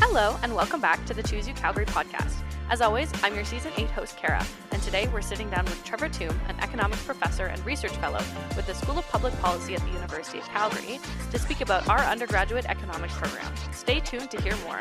Hello, 0.00 0.38
and 0.42 0.54
welcome 0.54 0.80
back 0.80 1.04
to 1.06 1.14
the 1.14 1.22
Choose 1.22 1.46
UCalgary 1.46 1.86
podcast. 1.86 2.42
As 2.70 2.80
always, 2.80 3.10
I'm 3.22 3.34
your 3.34 3.44
season 3.44 3.72
8 3.76 3.90
host, 3.90 4.16
Karah, 4.16 4.46
and 4.72 4.82
today 4.82 5.08
we're 5.08 5.20
sitting 5.20 5.50
down 5.50 5.64
with 5.66 5.84
Trevor 5.84 6.08
Tombe, 6.08 6.36
an 6.48 6.58
economics 6.60 7.02
professor 7.04 7.46
and 7.46 7.64
research 7.64 7.96
fellow 7.98 8.20
with 8.56 8.66
the 8.66 8.74
School 8.74 8.98
of 8.98 9.08
Public 9.08 9.38
Policy 9.40 9.74
at 9.74 9.80
the 9.82 9.90
University 9.92 10.38
of 10.38 10.44
Calgary, 10.48 10.98
to 11.30 11.38
speak 11.38 11.60
about 11.60 11.88
our 11.88 12.00
undergraduate 12.00 12.66
economics 12.66 13.14
program. 13.14 13.52
Stay 13.72 14.00
tuned 14.00 14.30
to 14.30 14.40
hear 14.40 14.56
more. 14.64 14.80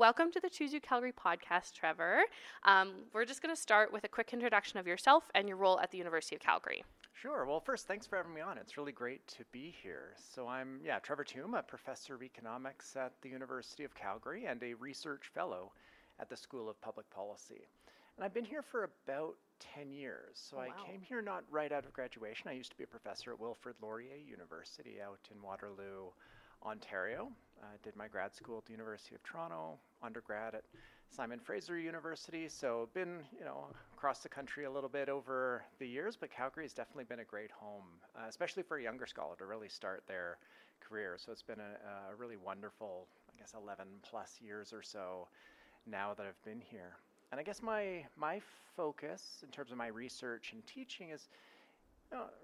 Welcome 0.00 0.32
to 0.32 0.40
the 0.40 0.48
Choose 0.48 0.72
UCalgary 0.72 1.12
podcast, 1.12 1.74
Trevor. 1.74 2.22
Um, 2.64 2.92
we're 3.12 3.26
just 3.26 3.42
going 3.42 3.54
to 3.54 3.60
start 3.60 3.92
with 3.92 4.02
a 4.04 4.08
quick 4.08 4.32
introduction 4.32 4.78
of 4.78 4.86
yourself 4.86 5.24
and 5.34 5.46
your 5.46 5.58
role 5.58 5.78
at 5.78 5.90
the 5.90 5.98
University 5.98 6.34
of 6.34 6.40
Calgary. 6.40 6.82
Sure. 7.12 7.44
Well, 7.44 7.60
first, 7.60 7.86
thanks 7.86 8.06
for 8.06 8.16
having 8.16 8.32
me 8.32 8.40
on. 8.40 8.56
It's 8.56 8.78
really 8.78 8.92
great 8.92 9.28
to 9.28 9.44
be 9.52 9.74
here. 9.82 10.14
So, 10.16 10.48
I'm, 10.48 10.80
yeah, 10.82 11.00
Trevor 11.00 11.22
Tombe, 11.22 11.58
a 11.58 11.62
professor 11.62 12.14
of 12.14 12.22
economics 12.22 12.96
at 12.96 13.12
the 13.20 13.28
University 13.28 13.84
of 13.84 13.94
Calgary 13.94 14.46
and 14.46 14.62
a 14.62 14.72
research 14.72 15.30
fellow 15.34 15.70
at 16.18 16.30
the 16.30 16.36
School 16.38 16.70
of 16.70 16.80
Public 16.80 17.10
Policy. 17.10 17.68
And 18.16 18.24
I've 18.24 18.32
been 18.32 18.46
here 18.46 18.62
for 18.62 18.84
about 19.04 19.34
10 19.74 19.92
years. 19.92 20.48
So, 20.50 20.56
Oh, 20.56 20.60
I 20.60 20.70
came 20.90 21.02
here 21.02 21.20
not 21.20 21.44
right 21.50 21.72
out 21.72 21.84
of 21.84 21.92
graduation. 21.92 22.48
I 22.48 22.52
used 22.52 22.70
to 22.70 22.78
be 22.78 22.84
a 22.84 22.86
professor 22.86 23.32
at 23.32 23.38
Wilfrid 23.38 23.74
Laurier 23.82 24.16
University 24.16 24.96
out 25.06 25.20
in 25.30 25.42
Waterloo, 25.42 26.06
Ontario. 26.64 27.32
I 27.62 27.76
did 27.82 27.96
my 27.96 28.08
grad 28.08 28.34
school 28.34 28.58
at 28.58 28.64
the 28.66 28.72
University 28.72 29.14
of 29.14 29.22
Toronto, 29.22 29.78
undergrad 30.02 30.54
at 30.54 30.64
Simon 31.10 31.38
Fraser 31.38 31.78
University. 31.78 32.48
So 32.48 32.88
been, 32.94 33.20
you 33.38 33.44
know, 33.44 33.66
across 33.94 34.20
the 34.20 34.28
country 34.28 34.64
a 34.64 34.70
little 34.70 34.88
bit 34.88 35.08
over 35.08 35.64
the 35.78 35.86
years, 35.86 36.16
but 36.16 36.30
Calgary 36.30 36.64
has 36.64 36.72
definitely 36.72 37.04
been 37.04 37.20
a 37.20 37.24
great 37.24 37.50
home, 37.50 37.84
uh, 38.16 38.26
especially 38.28 38.62
for 38.62 38.78
a 38.78 38.82
younger 38.82 39.06
scholar 39.06 39.36
to 39.36 39.46
really 39.46 39.68
start 39.68 40.02
their 40.06 40.38
career. 40.80 41.16
So 41.18 41.32
it's 41.32 41.42
been 41.42 41.60
a, 41.60 42.12
a 42.12 42.16
really 42.16 42.36
wonderful, 42.36 43.06
I 43.28 43.38
guess, 43.38 43.54
11 43.60 43.86
plus 44.02 44.38
years 44.40 44.72
or 44.72 44.82
so 44.82 45.28
now 45.86 46.14
that 46.14 46.26
I've 46.26 46.42
been 46.44 46.60
here. 46.60 46.96
And 47.32 47.38
I 47.38 47.44
guess 47.44 47.62
my 47.62 48.04
my 48.16 48.40
focus 48.76 49.40
in 49.44 49.50
terms 49.50 49.70
of 49.70 49.78
my 49.78 49.86
research 49.86 50.52
and 50.52 50.66
teaching 50.66 51.10
is 51.10 51.28
uh, 51.30 51.49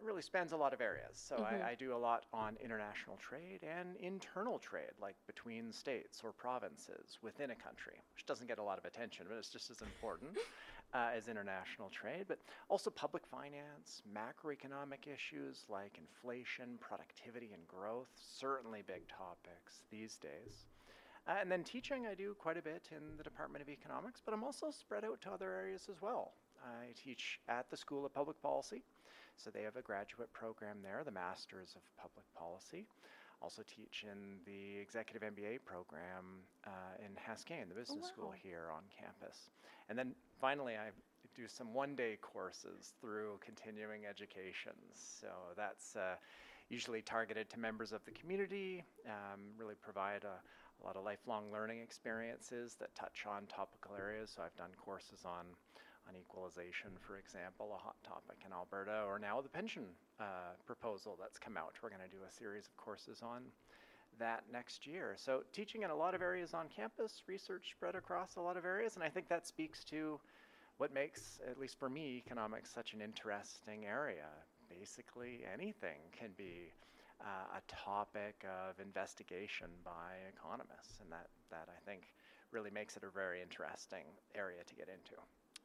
really 0.02 0.22
spans 0.22 0.52
a 0.52 0.56
lot 0.56 0.72
of 0.72 0.80
areas. 0.80 1.16
So 1.16 1.36
Mhm. 1.36 1.62
I, 1.62 1.70
I 1.70 1.74
do 1.74 1.94
a 1.94 1.96
lot 1.98 2.26
on 2.32 2.56
international 2.62 3.16
trade 3.16 3.62
and 3.62 3.96
internal 3.96 4.58
trade, 4.58 4.92
like 5.00 5.16
between 5.26 5.72
states 5.72 6.22
or 6.24 6.32
provinces 6.32 7.18
within 7.22 7.50
a 7.50 7.54
country, 7.56 8.00
which 8.14 8.26
doesn't 8.26 8.46
get 8.46 8.58
a 8.58 8.62
lot 8.62 8.78
of 8.78 8.84
attention, 8.84 9.26
but 9.28 9.36
it's 9.36 9.50
just 9.50 9.70
as 9.70 9.82
important 9.82 10.36
uh, 10.94 11.10
as 11.14 11.28
international 11.28 11.88
trade. 11.90 12.26
But 12.28 12.40
also 12.68 12.90
public 12.90 13.26
finance, 13.26 14.02
macroeconomic 14.12 15.06
issues 15.12 15.64
like 15.68 15.98
inflation, 15.98 16.78
productivity, 16.80 17.52
and 17.52 17.66
growth, 17.66 18.10
certainly 18.16 18.82
big 18.86 19.08
topics 19.08 19.82
these 19.90 20.16
days. 20.16 20.66
Uh, 21.28 21.34
and 21.40 21.50
then 21.50 21.64
teaching, 21.64 22.06
I 22.06 22.14
do 22.14 22.34
quite 22.34 22.56
a 22.56 22.62
bit 22.62 22.88
in 22.92 23.16
the 23.16 23.24
Department 23.24 23.60
of 23.62 23.68
Economics, 23.68 24.22
but 24.24 24.32
I'm 24.32 24.44
also 24.44 24.70
spread 24.70 25.04
out 25.04 25.20
to 25.22 25.32
other 25.32 25.52
areas 25.52 25.88
as 25.90 26.00
well. 26.00 26.34
I 26.64 26.92
teach 26.94 27.40
at 27.48 27.68
the 27.68 27.76
School 27.76 28.06
of 28.06 28.14
Public 28.14 28.40
Policy, 28.40 28.82
so 29.36 29.50
they 29.50 29.62
have 29.62 29.76
a 29.76 29.82
graduate 29.82 30.32
program 30.32 30.78
there, 30.82 31.02
the 31.04 31.10
Masters 31.10 31.76
of 31.76 31.82
Public 31.96 32.24
Policy. 32.34 32.86
Also 33.42 33.62
teach 33.68 34.04
in 34.10 34.40
the 34.46 34.80
Executive 34.80 35.22
MBA 35.22 35.64
program 35.64 36.40
uh, 36.66 36.96
in 37.04 37.12
Haskayne, 37.14 37.68
the 37.68 37.74
business 37.74 38.08
school 38.08 38.28
wow. 38.28 38.42
here 38.42 38.68
on 38.72 38.82
campus. 38.88 39.50
And 39.88 39.98
then 39.98 40.14
finally, 40.40 40.74
I 40.74 40.90
do 41.34 41.46
some 41.46 41.74
one-day 41.74 42.18
courses 42.22 42.94
through 42.98 43.38
continuing 43.44 44.06
education. 44.06 44.72
So 44.94 45.28
that's 45.54 45.96
uh, 45.96 46.16
usually 46.70 47.02
targeted 47.02 47.50
to 47.50 47.58
members 47.58 47.92
of 47.92 48.04
the 48.06 48.10
community, 48.12 48.84
um, 49.06 49.40
really 49.58 49.74
provide 49.74 50.24
a, 50.24 50.40
a 50.82 50.84
lot 50.84 50.96
of 50.96 51.04
lifelong 51.04 51.52
learning 51.52 51.80
experiences 51.80 52.76
that 52.80 52.94
touch 52.94 53.24
on 53.28 53.46
topical 53.46 53.94
areas. 53.96 54.32
So 54.34 54.42
I've 54.42 54.56
done 54.56 54.70
courses 54.82 55.24
on 55.24 55.44
on 56.08 56.14
equalization, 56.16 56.90
for 57.00 57.18
example, 57.18 57.74
a 57.74 57.78
hot 57.82 57.96
topic 58.04 58.36
in 58.46 58.52
Alberta, 58.52 59.02
or 59.06 59.18
now 59.18 59.40
the 59.40 59.48
pension 59.48 59.84
uh, 60.20 60.54
proposal 60.66 61.16
that's 61.20 61.38
come 61.38 61.56
out. 61.56 61.74
We're 61.82 61.90
going 61.90 62.02
to 62.02 62.08
do 62.08 62.22
a 62.26 62.32
series 62.32 62.66
of 62.66 62.76
courses 62.76 63.22
on 63.22 63.42
that 64.18 64.44
next 64.52 64.86
year. 64.86 65.14
So 65.16 65.42
teaching 65.52 65.82
in 65.82 65.90
a 65.90 65.96
lot 65.96 66.14
of 66.14 66.22
areas 66.22 66.54
on 66.54 66.68
campus, 66.74 67.22
research 67.26 67.70
spread 67.76 67.94
across 67.94 68.36
a 68.36 68.40
lot 68.40 68.56
of 68.56 68.64
areas, 68.64 68.94
and 68.94 69.04
I 69.04 69.08
think 69.08 69.28
that 69.28 69.46
speaks 69.46 69.84
to 69.84 70.18
what 70.78 70.92
makes, 70.92 71.40
at 71.48 71.58
least 71.58 71.78
for 71.78 71.88
me, 71.88 72.22
economics 72.24 72.72
such 72.72 72.92
an 72.92 73.00
interesting 73.00 73.86
area. 73.86 74.28
Basically, 74.68 75.40
anything 75.52 75.98
can 76.18 76.30
be 76.36 76.72
uh, 77.20 77.58
a 77.58 77.62
topic 77.72 78.44
of 78.44 78.78
investigation 78.80 79.68
by 79.84 80.20
economists, 80.36 81.00
and 81.00 81.10
that, 81.10 81.28
that 81.50 81.68
I 81.68 81.78
think 81.88 82.12
really 82.52 82.70
makes 82.70 82.96
it 82.96 83.02
a 83.02 83.10
very 83.10 83.42
interesting 83.42 84.04
area 84.34 84.62
to 84.66 84.74
get 84.74 84.88
into. 84.88 85.16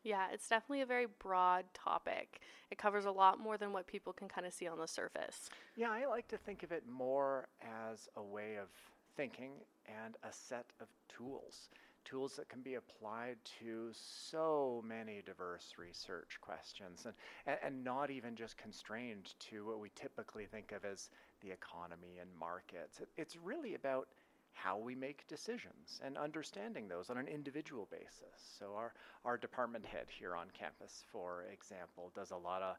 Yeah, 0.04 0.28
it's 0.34 0.48
definitely 0.50 0.82
a 0.82 0.86
very 0.86 1.08
broad 1.20 1.66
topic. 1.74 2.42
It 2.72 2.78
covers 2.78 3.06
a 3.06 3.12
lot 3.12 3.40
more 3.40 3.58
than 3.58 3.72
what 3.72 3.86
people 3.86 4.14
can 4.14 4.28
kind 4.28 4.48
of 4.48 4.54
see 4.54 4.68
on 4.68 4.80
the 4.80 4.88
surface. 4.88 5.50
Yeah, 5.76 5.92
I 5.92 6.06
like 6.06 6.28
to 6.30 6.38
think 6.38 6.64
of 6.64 6.72
it 6.72 6.84
more 6.90 7.48
as 7.62 8.10
a 8.16 8.24
way 8.24 8.56
of 8.56 8.70
thinking 9.16 9.52
and 9.86 10.18
a 10.24 10.34
set 10.34 10.66
of 10.80 10.88
tools. 11.08 11.70
Tools 12.04 12.36
that 12.38 12.50
can 12.50 12.62
be 12.62 12.76
applied 12.76 13.38
to 13.60 13.92
so 13.94 14.84
many 14.88 15.22
diverse 15.24 15.76
research 15.78 16.40
questions 16.42 17.06
and, 17.06 17.14
and, 17.46 17.58
and 17.64 17.84
not 17.84 18.10
even 18.10 18.36
just 18.36 18.58
constrained 18.58 19.36
to 19.40 19.68
what 19.68 19.80
we 19.80 19.92
typically 19.96 20.46
think 20.46 20.72
of 20.72 20.84
as 20.84 21.10
the 21.42 21.52
economy 21.52 22.18
and 22.20 22.30
markets. 22.40 23.00
It, 23.02 23.10
it's 23.18 23.38
really 23.38 23.76
about 23.76 24.08
how 24.54 24.78
we 24.78 24.96
make 24.96 25.28
decisions 25.28 26.00
and 26.04 26.18
understanding 26.18 26.88
those 26.88 27.10
on 27.10 27.18
an 27.18 27.28
individual 27.28 27.88
basis. 27.92 28.36
So, 28.60 28.74
our, 28.76 28.94
our 29.26 29.38
department 29.38 29.86
head 29.86 30.08
here 30.10 30.36
on 30.36 30.48
campus, 30.58 31.04
for 31.12 31.46
example, 31.52 32.12
does 32.16 32.32
a 32.32 32.38
lot 32.38 32.62
of 32.62 32.76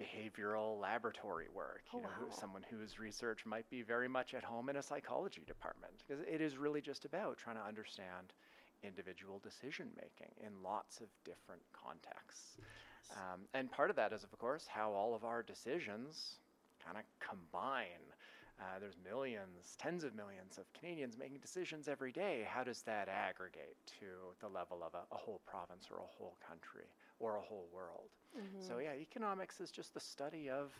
behavioral 0.00 0.80
laboratory 0.80 1.48
work. 1.54 1.82
Oh, 1.92 1.98
you 1.98 2.02
know, 2.02 2.08
who- 2.18 2.30
someone 2.32 2.62
whose 2.70 2.98
research 2.98 3.44
might 3.44 3.68
be 3.68 3.82
very 3.82 4.08
much 4.08 4.34
at 4.34 4.42
home 4.42 4.68
in 4.70 4.76
a 4.76 4.82
psychology 4.82 5.42
department, 5.46 5.92
because 5.98 6.24
it 6.26 6.40
is 6.40 6.56
really 6.56 6.80
just 6.80 7.04
about 7.04 7.36
trying 7.36 7.56
to 7.56 7.62
understand 7.62 8.32
individual 8.82 9.38
decision 9.40 9.90
making 9.96 10.32
in 10.44 10.62
lots 10.62 11.00
of 11.00 11.08
different 11.24 11.60
contexts. 11.72 12.56
Um, 13.12 13.40
and 13.52 13.70
part 13.70 13.90
of 13.90 13.96
that 13.96 14.12
is, 14.12 14.24
of 14.24 14.30
course, 14.38 14.66
how 14.66 14.92
all 14.92 15.14
of 15.14 15.24
our 15.24 15.42
decisions 15.42 16.38
kind 16.82 16.96
of 16.96 17.04
combine. 17.18 18.14
Uh, 18.60 18.78
there's 18.78 18.96
millions, 19.02 19.74
tens 19.78 20.04
of 20.04 20.14
millions 20.14 20.58
of 20.58 20.70
Canadians 20.74 21.16
making 21.18 21.38
decisions 21.38 21.88
every 21.88 22.12
day. 22.12 22.46
How 22.46 22.62
does 22.62 22.82
that 22.82 23.08
aggregate 23.08 23.76
to 24.00 24.06
the 24.40 24.48
level 24.48 24.82
of 24.82 24.92
a, 24.94 25.02
a 25.14 25.16
whole 25.16 25.40
province 25.46 25.88
or 25.90 25.96
a 25.98 26.06
whole 26.06 26.36
country 26.46 26.84
or 27.18 27.36
a 27.36 27.40
whole 27.40 27.68
world? 27.72 28.10
So, 28.60 28.78
yeah, 28.78 28.92
economics 28.92 29.60
is 29.60 29.70
just 29.70 29.94
the 29.94 30.00
study 30.00 30.50
of 30.50 30.72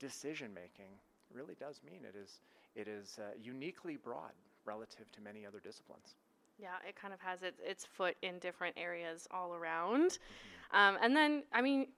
decision 0.00 0.54
making. 0.54 0.92
It 1.30 1.36
really 1.36 1.54
does 1.60 1.80
mean 1.84 2.00
it 2.04 2.16
is, 2.16 2.40
it 2.74 2.88
is 2.88 3.18
uh, 3.18 3.34
uniquely 3.40 3.96
broad 3.96 4.32
relative 4.64 5.12
to 5.12 5.20
many 5.20 5.44
other 5.44 5.60
disciplines. 5.60 6.14
Yeah, 6.58 6.76
it 6.88 6.96
kind 6.96 7.12
of 7.14 7.20
has 7.20 7.42
its, 7.42 7.60
its 7.64 7.84
foot 7.84 8.16
in 8.22 8.38
different 8.38 8.74
areas 8.78 9.28
all 9.30 9.54
around. 9.54 10.18
Um, 10.72 10.98
and 11.02 11.14
then, 11.14 11.44
I 11.52 11.62
mean, 11.62 11.88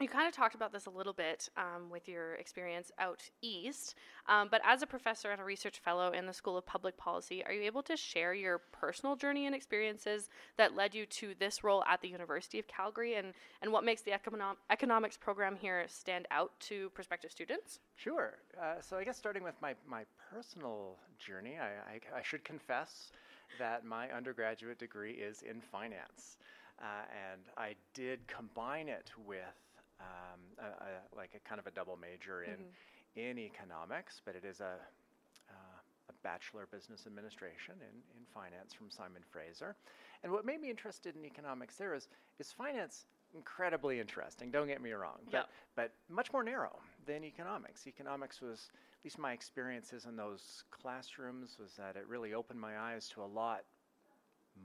you 0.00 0.08
kind 0.08 0.28
of 0.28 0.34
talked 0.34 0.54
about 0.54 0.72
this 0.72 0.86
a 0.86 0.90
little 0.90 1.12
bit 1.12 1.48
um, 1.56 1.90
with 1.90 2.08
your 2.08 2.34
experience 2.34 2.92
out 2.98 3.22
east, 3.42 3.96
um, 4.28 4.48
but 4.50 4.60
as 4.64 4.82
a 4.82 4.86
professor 4.86 5.30
and 5.30 5.40
a 5.40 5.44
research 5.44 5.80
fellow 5.80 6.12
in 6.12 6.26
the 6.26 6.32
School 6.32 6.56
of 6.56 6.64
Public 6.64 6.96
Policy, 6.96 7.44
are 7.44 7.52
you 7.52 7.62
able 7.62 7.82
to 7.82 7.96
share 7.96 8.32
your 8.32 8.58
personal 8.72 9.16
journey 9.16 9.46
and 9.46 9.54
experiences 9.54 10.28
that 10.56 10.76
led 10.76 10.94
you 10.94 11.04
to 11.06 11.34
this 11.40 11.64
role 11.64 11.82
at 11.84 12.00
the 12.00 12.08
University 12.08 12.58
of 12.58 12.68
Calgary 12.68 13.16
and, 13.16 13.32
and 13.60 13.72
what 13.72 13.84
makes 13.84 14.02
the 14.02 14.12
econom- 14.12 14.56
economics 14.70 15.16
program 15.16 15.56
here 15.56 15.84
stand 15.88 16.26
out 16.30 16.52
to 16.60 16.90
prospective 16.90 17.32
students? 17.32 17.80
Sure. 17.96 18.38
Uh, 18.60 18.80
so 18.80 18.96
I 18.96 19.04
guess 19.04 19.16
starting 19.16 19.42
with 19.42 19.54
my, 19.60 19.74
my 19.88 20.04
personal 20.32 20.96
journey, 21.18 21.56
I, 21.60 21.94
I, 21.94 22.18
I 22.18 22.22
should 22.22 22.44
confess 22.44 23.10
that 23.58 23.84
my 23.84 24.10
undergraduate 24.10 24.78
degree 24.78 25.12
is 25.12 25.42
in 25.42 25.60
finance. 25.60 26.38
Uh, 26.80 26.84
and 27.32 27.40
I 27.56 27.74
did 27.92 28.20
combine 28.28 28.88
it 28.88 29.10
with 29.26 29.67
um, 30.00 30.40
a, 30.58 30.66
a, 30.66 31.16
like 31.16 31.30
a 31.34 31.48
kind 31.48 31.58
of 31.58 31.66
a 31.66 31.70
double 31.70 31.96
major 31.96 32.42
in, 32.42 32.58
in 33.16 33.38
economics, 33.38 34.20
but 34.24 34.34
it 34.36 34.44
is 34.44 34.60
a, 34.60 34.76
uh, 35.50 35.78
a 36.08 36.12
Bachelor 36.22 36.64
of 36.64 36.70
Business 36.70 37.06
Administration 37.06 37.74
in, 37.80 37.94
in 38.16 38.24
finance 38.32 38.72
from 38.72 38.90
Simon 38.90 39.22
Fraser. 39.30 39.76
And 40.22 40.32
what 40.32 40.44
made 40.44 40.60
me 40.60 40.70
interested 40.70 41.16
in 41.16 41.24
economics 41.24 41.76
there 41.76 41.94
is, 41.94 42.08
is 42.38 42.52
finance 42.52 43.06
incredibly 43.34 44.00
interesting, 44.00 44.50
don't 44.50 44.68
get 44.68 44.80
me 44.80 44.92
wrong, 44.92 45.18
but, 45.26 45.34
Yep. 45.34 45.48
but 45.76 45.92
much 46.08 46.32
more 46.32 46.42
narrow 46.42 46.78
than 47.06 47.24
economics. 47.24 47.86
Economics 47.86 48.40
was, 48.40 48.70
at 48.72 49.04
least 49.04 49.18
my 49.18 49.32
experiences 49.32 50.06
in 50.06 50.16
those 50.16 50.64
classrooms, 50.70 51.58
was 51.60 51.74
that 51.74 51.96
it 51.96 52.06
really 52.08 52.32
opened 52.32 52.58
my 52.58 52.78
eyes 52.78 53.08
to 53.10 53.22
a 53.22 53.26
lot 53.26 53.64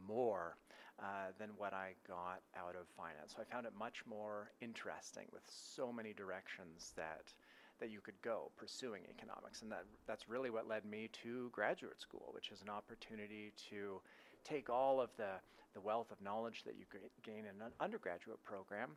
more 0.08 0.56
uh, 1.01 1.31
than 1.40 1.50
what 1.57 1.74
I 1.74 1.94
got 2.07 2.42
out 2.57 2.75
of 2.75 2.88
finance. 2.95 3.34
So 3.36 3.42
I 3.42 3.51
found 3.51 3.66
it 3.66 3.74
much 3.78 4.04
more 4.06 4.51
interesting 4.62 5.25
with 5.31 5.44
so 5.48 5.92
many 5.92 6.13
directions 6.13 6.94
that 6.95 7.34
that 7.80 7.90
you 7.90 8.00
could 8.00 8.22
go 8.22 8.51
pursuing 8.56 9.01
economics, 9.10 9.62
and 9.62 9.72
that 9.72 9.86
that's 10.07 10.30
really 10.30 10.50
what 10.50 10.68
led 10.68 10.86
me 10.86 11.10
to 11.24 11.50
graduate 11.51 12.00
school, 12.00 12.30
which 12.34 12.51
is 12.51 12.62
an 12.62 12.69
opportunity 12.69 13.51
to 13.69 14.00
take 14.44 14.69
all 14.69 15.01
of 15.01 15.10
the 15.18 15.42
the 15.74 15.81
wealth 15.81 16.12
of 16.12 16.22
knowledge 16.22 16.63
that 16.66 16.75
you 16.78 16.86
gain 17.24 17.39
in 17.39 17.62
an 17.62 17.72
undergraduate 17.80 18.44
program 18.44 18.92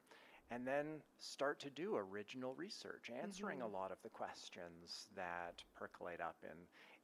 and 0.51 0.67
then 0.67 0.87
start 1.19 1.59
to 1.61 1.71
do 1.71 1.97
original 1.97 2.55
research, 2.55 3.11
answering 3.23 3.59
mm-hmm. 3.59 3.75
a 3.75 3.79
lot 3.79 3.91
of 3.91 3.99
the 4.03 4.09
questions 4.11 5.09
that 5.17 5.63
percolate 5.75 6.21
up 6.21 6.37
in, 6.45 6.57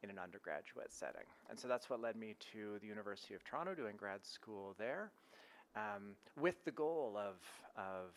in 0.03 0.11
an 0.11 0.19
undergraduate 0.19 0.93
setting. 0.93 1.27
And 1.49 1.59
so 1.59 1.69
that's 1.69 1.89
what 1.89 2.01
led 2.01 2.17
me 2.17 2.35
to 2.53 2.79
the 2.81 2.87
University 2.87 3.35
of 3.35 3.45
Toronto 3.45 3.75
doing 3.75 3.97
grad 3.97 4.25
school 4.25 4.75
there, 4.79 5.11
um, 5.77 6.17
with 6.41 6.65
the 6.65 6.73
goal 6.73 7.17
of, 7.17 7.37
of 7.77 8.11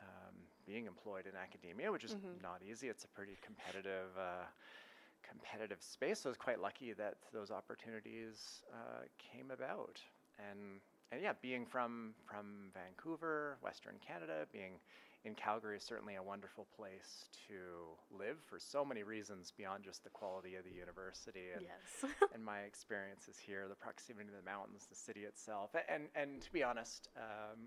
um, 0.00 0.34
being 0.66 0.86
employed 0.86 1.26
in 1.26 1.32
academia, 1.36 1.90
which 1.90 2.04
is 2.04 2.14
mm-hmm. 2.14 2.42
not 2.42 2.60
easy. 2.68 2.88
It's 2.88 3.04
a 3.04 3.08
pretty 3.08 3.36
competitive. 3.44 4.10
Uh, 4.18 4.46
competitive 5.26 5.78
space. 5.80 6.20
So 6.20 6.28
I 6.28 6.30
was 6.30 6.36
quite 6.36 6.60
lucky 6.60 6.92
that 6.92 7.16
those 7.32 7.50
opportunities 7.50 8.62
uh, 8.72 9.04
came 9.18 9.50
about. 9.50 9.98
And 10.38 10.80
and 11.12 11.22
yeah, 11.22 11.32
being 11.40 11.64
from 11.64 12.14
from 12.24 12.70
Vancouver, 12.74 13.56
Western 13.62 13.94
Canada, 14.06 14.46
being 14.52 14.74
in 15.24 15.34
Calgary 15.34 15.76
is 15.76 15.82
certainly 15.82 16.16
a 16.16 16.22
wonderful 16.22 16.66
place 16.76 17.28
to 17.48 17.96
live 18.16 18.36
for 18.44 18.58
so 18.58 18.84
many 18.84 19.02
reasons 19.02 19.52
beyond 19.56 19.82
just 19.82 20.04
the 20.04 20.10
quality 20.10 20.54
of 20.54 20.64
the 20.64 20.70
university 20.70 21.48
and, 21.54 21.64
yes. 21.64 22.12
and 22.34 22.44
my 22.44 22.60
experiences 22.60 23.36
here, 23.38 23.64
the 23.68 23.74
proximity 23.74 24.28
to 24.28 24.36
the 24.36 24.44
mountains, 24.44 24.86
the 24.88 24.94
city 24.94 25.24
itself, 25.24 25.70
and 25.88 26.04
and 26.14 26.42
to 26.42 26.52
be 26.52 26.62
honest, 26.62 27.08
um, 27.16 27.64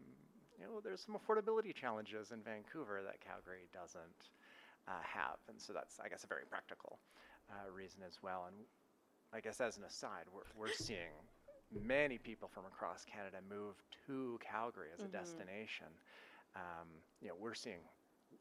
you 0.58 0.66
know, 0.66 0.80
there's 0.84 1.02
some 1.02 1.18
affordability 1.18 1.74
challenges 1.74 2.32
in 2.32 2.42
Vancouver 2.42 3.02
that 3.04 3.22
Calgary 3.22 3.70
doesn't 3.74 4.30
uh, 4.88 5.02
have, 5.02 5.38
and 5.50 5.60
so 5.60 5.74
that's 5.74 6.00
I 6.00 6.10
guess 6.10 6.24
a 6.24 6.28
very 6.28 6.46
practical 6.50 7.00
uh, 7.50 7.72
reason 7.72 8.02
as 8.06 8.22
well. 8.22 8.46
And 8.48 8.56
I 9.34 9.42
guess 9.42 9.60
as 9.62 9.78
an 9.78 9.84
aside, 9.84 10.30
we're 10.34 10.46
we're 10.56 10.74
seeing 10.78 11.18
many 11.74 12.18
people 12.18 12.48
from 12.48 12.66
across 12.66 13.04
Canada 13.04 13.38
move 13.50 13.76
to 14.06 14.40
Calgary 14.46 14.88
as 14.94 15.02
a 15.02 15.04
mm-hmm. 15.04 15.18
destination. 15.18 15.88
Um, 16.56 16.88
you 17.22 17.28
know, 17.28 17.36
we're 17.40 17.54
seeing 17.54 17.82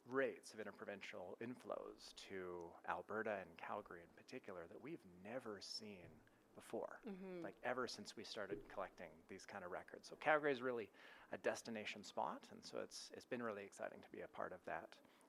rates 0.09 0.53
of 0.53 0.61
interprovincial 0.61 1.37
inflows 1.43 2.15
to 2.29 2.71
Alberta 2.89 3.37
and 3.41 3.51
Calgary 3.57 4.01
in 4.01 4.13
particular 4.17 4.63
that 4.71 4.83
we've 4.83 5.03
never 5.25 5.59
seen 5.61 6.07
before, 6.55 7.01
mm-hmm. 7.07 7.45
like 7.45 7.55
ever 7.65 7.87
since 7.87 8.17
we 8.17 8.25
started 8.25 8.59
collecting 8.73 9.13
these 9.29 9.45
kind 9.45 9.65
of 9.65 9.71
records. 9.71 10.09
So 10.09 10.17
Calgary 10.21 10.53
is 10.53 10.63
really 10.63 10.89
a 11.33 11.39
destination 11.39 12.03
spot, 12.03 12.41
and 12.51 12.61
so 12.63 12.79
it's 12.83 13.11
it's 13.13 13.27
been 13.27 13.43
really 13.43 13.65
exciting 13.65 13.99
to 14.01 14.11
be 14.11 14.23
a 14.23 14.29
part 14.37 14.53
of 14.53 14.59
that 14.67 14.89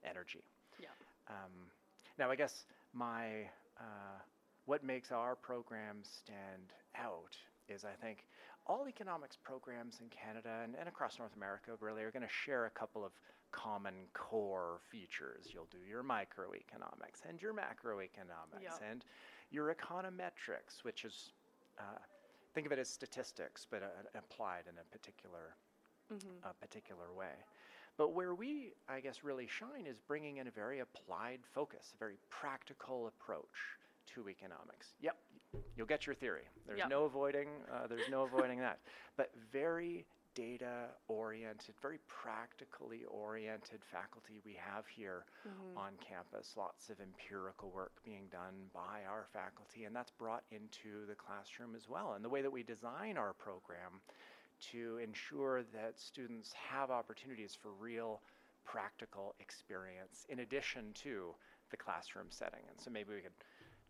energy. 0.10 0.44
Yeah. 0.80 0.94
Um, 1.30 1.68
now, 2.18 2.32
I 2.32 2.36
guess 2.36 2.66
my 2.94 3.50
uh, 3.80 4.18
what 4.66 4.84
makes 4.84 5.12
our 5.12 5.36
program 5.36 5.98
stand 6.04 6.74
out 6.96 7.36
is 7.68 7.84
I 7.84 7.94
think 8.02 8.26
all 8.68 8.88
economics 8.88 9.38
programs 9.42 10.00
in 10.02 10.08
Canada 10.10 10.62
and, 10.64 10.76
and 10.80 10.88
across 10.88 11.20
North 11.20 11.36
America 11.36 11.72
really 11.80 12.04
are 12.04 12.12
going 12.12 12.26
to 12.26 12.34
share 12.34 12.66
a 12.66 12.70
couple 12.70 13.04
of 13.06 13.12
common 13.52 13.94
core 14.14 14.80
features. 14.92 15.48
You'll 15.54 15.70
do 15.72 15.80
your 15.88 16.04
microeconomics 16.04 17.28
and 17.28 17.42
your 17.42 17.54
macroeconomics 17.54 18.62
yep. 18.62 18.82
and 18.90 19.06
your 19.52 19.74
econometrics, 19.74 20.84
which 20.84 21.06
is, 21.06 21.32
uh, 21.80 21.98
think 22.54 22.68
of 22.68 22.74
it 22.74 22.80
as 22.80 22.90
statistics, 22.90 23.66
but 23.70 23.82
uh, 23.84 24.18
applied 24.18 24.64
in 24.70 24.76
a 24.78 24.84
particular, 24.92 25.56
mm-hmm. 26.14 26.48
a 26.50 26.54
particular 26.54 27.14
way. 27.18 27.36
But 27.98 28.14
where 28.14 28.36
we, 28.36 28.74
I 28.88 29.00
guess, 29.00 29.24
really 29.24 29.48
shine 29.48 29.88
is 29.88 29.98
bringing 30.00 30.38
in 30.38 30.48
a 30.48 30.52
very 30.52 30.80
applied 30.80 31.40
focus, 31.54 31.94
a 31.96 31.98
very 31.98 32.18
practical 32.30 33.08
approach 33.08 33.58
to 34.14 34.30
economics. 34.30 34.94
Yep, 35.02 35.16
you'll 35.76 35.88
get 35.88 36.06
your 36.06 36.16
theory. 36.16 36.44
There's 36.66 36.80
yep. 36.80 36.90
no 36.90 37.06
avoiding. 37.06 37.48
Uh, 37.72 37.88
there's 37.88 38.10
no 38.10 38.24
avoiding 38.24 38.60
that. 38.60 38.80
But 39.16 39.32
very 39.52 40.06
data 40.36 40.86
oriented, 41.08 41.74
very 41.82 41.98
practically 42.08 43.06
oriented 43.10 43.80
faculty 43.92 44.40
we 44.46 44.56
have 44.56 44.86
here 44.86 45.26
mm-hmm. 45.48 45.78
on 45.78 45.94
campus. 46.00 46.54
Lots 46.56 46.90
of 46.90 46.98
empirical 47.00 47.72
work 47.72 47.94
being 48.06 48.28
done 48.32 48.70
by 48.72 49.02
our 49.10 49.26
faculty, 49.34 49.86
and 49.86 49.96
that's 49.96 50.12
brought 50.12 50.44
into 50.52 51.08
the 51.08 51.16
classroom 51.16 51.74
as 51.76 51.90
well. 51.90 52.14
And 52.14 52.24
the 52.24 52.30
way 52.30 52.44
that 52.44 52.52
we 52.52 52.62
design 52.62 53.18
our 53.18 53.34
program 53.34 54.00
to 54.72 55.00
ensure 55.04 55.64
that 55.74 56.00
students 56.00 56.54
have 56.54 56.92
opportunities 56.92 57.58
for 57.60 57.72
real 57.80 58.22
practical 58.64 59.34
experience 59.40 60.26
in 60.30 60.40
addition 60.40 60.92
to 61.04 61.34
the 61.72 61.78
classroom 61.78 62.28
setting. 62.30 62.62
And 62.70 62.80
so 62.80 62.92
maybe 62.92 63.10
we 63.16 63.22
could 63.22 63.38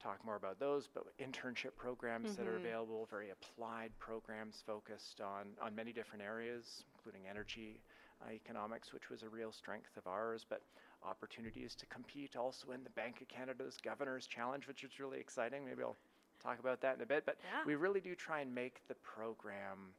talk 0.01 0.23
more 0.25 0.35
about 0.35 0.59
those, 0.59 0.88
but 0.94 1.05
internship 1.17 1.75
programs 1.75 2.31
mm-hmm. 2.31 2.44
that 2.44 2.49
are 2.49 2.55
mm-hmm. 2.55 2.65
available, 2.65 3.07
very 3.09 3.29
applied 3.31 3.91
programs 3.99 4.63
focused 4.65 5.21
on, 5.21 5.47
on 5.61 5.75
many 5.75 5.91
different 5.91 6.23
areas, 6.23 6.83
including 6.95 7.27
energy 7.29 7.79
uh, 8.21 8.31
economics, 8.31 8.94
which 8.94 9.09
was 9.09 9.23
a 9.23 9.29
real 9.29 9.51
strength 9.51 9.95
of 9.97 10.07
ours, 10.07 10.45
but 10.47 10.61
opportunities 11.03 11.75
to 11.75 11.85
compete 11.88 12.35
also 12.35 12.71
in 12.71 12.83
the 12.83 12.89
Bank 12.91 13.21
of 13.21 13.27
Canada's 13.27 13.77
Governor's 13.83 14.27
Challenge, 14.27 14.67
which 14.67 14.83
is 14.83 14.99
really 14.99 15.19
exciting. 15.19 15.65
Maybe 15.65 15.83
I'll 15.83 15.95
talk 16.41 16.59
about 16.59 16.81
that 16.81 16.95
in 16.95 17.01
a 17.01 17.05
bit, 17.05 17.23
but 17.25 17.38
yeah. 17.43 17.61
we 17.65 17.75
really 17.75 18.00
do 18.00 18.15
try 18.15 18.41
and 18.41 18.53
make 18.53 18.81
the 18.88 18.95
program 18.95 19.93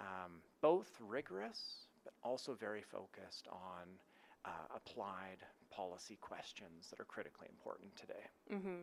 um, 0.00 0.40
both 0.60 0.90
rigorous, 1.00 1.86
but 2.04 2.12
also 2.22 2.54
very 2.58 2.82
focused 2.82 3.48
on 3.50 3.88
uh, 4.44 4.50
applied 4.76 5.38
policy 5.74 6.18
questions 6.20 6.88
that 6.90 7.00
are 7.00 7.04
critically 7.04 7.48
important 7.50 7.94
today. 7.96 8.24
Mm-hmm. 8.52 8.82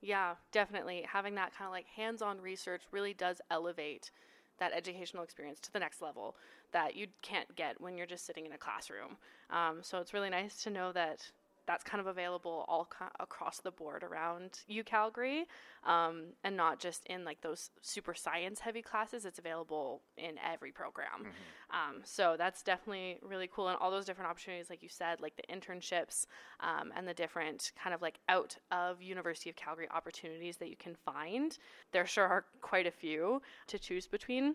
Yeah, 0.00 0.34
definitely. 0.52 1.04
Having 1.10 1.34
that 1.34 1.54
kind 1.56 1.66
of 1.66 1.72
like 1.72 1.86
hands 1.86 2.22
on 2.22 2.40
research 2.40 2.82
really 2.90 3.14
does 3.14 3.40
elevate 3.50 4.10
that 4.58 4.72
educational 4.72 5.22
experience 5.22 5.58
to 5.60 5.72
the 5.72 5.78
next 5.78 6.00
level 6.00 6.36
that 6.72 6.94
you 6.94 7.06
can't 7.22 7.54
get 7.56 7.80
when 7.80 7.96
you're 7.96 8.06
just 8.06 8.26
sitting 8.26 8.46
in 8.46 8.52
a 8.52 8.58
classroom. 8.58 9.16
Um, 9.50 9.78
so 9.82 9.98
it's 9.98 10.14
really 10.14 10.30
nice 10.30 10.62
to 10.62 10.70
know 10.70 10.92
that 10.92 11.30
that's 11.66 11.84
kind 11.84 12.00
of 12.00 12.06
available 12.06 12.64
all 12.68 12.86
ca- 12.86 13.10
across 13.18 13.58
the 13.58 13.70
board 13.70 14.02
around 14.02 14.60
UCalgary, 14.70 15.42
um, 15.84 16.24
and 16.44 16.56
not 16.56 16.78
just 16.78 17.04
in 17.06 17.24
like 17.24 17.40
those 17.40 17.70
super 17.82 18.14
science 18.14 18.60
heavy 18.60 18.82
classes. 18.82 19.24
It's 19.24 19.38
available 19.38 20.02
in 20.16 20.34
every 20.38 20.72
program. 20.72 21.20
Mm-hmm. 21.20 21.90
Um, 21.96 22.02
so 22.04 22.34
that's 22.36 22.62
definitely 22.62 23.18
really 23.22 23.48
cool, 23.52 23.68
and 23.68 23.78
all 23.78 23.90
those 23.90 24.04
different 24.04 24.30
opportunities, 24.30 24.70
like 24.70 24.82
you 24.82 24.88
said, 24.88 25.20
like 25.20 25.34
the 25.36 25.54
internships 25.54 26.26
um, 26.60 26.92
and 26.96 27.06
the 27.06 27.14
different 27.14 27.72
kind 27.82 27.94
of 27.94 28.02
like 28.02 28.18
out 28.28 28.56
of 28.70 29.00
University 29.02 29.50
of 29.50 29.56
Calgary 29.56 29.88
opportunities 29.92 30.56
that 30.58 30.68
you 30.68 30.76
can 30.76 30.96
find. 31.04 31.58
There 31.92 32.06
sure 32.06 32.26
are 32.26 32.44
quite 32.60 32.86
a 32.86 32.90
few 32.90 33.42
to 33.68 33.78
choose 33.78 34.06
between. 34.06 34.54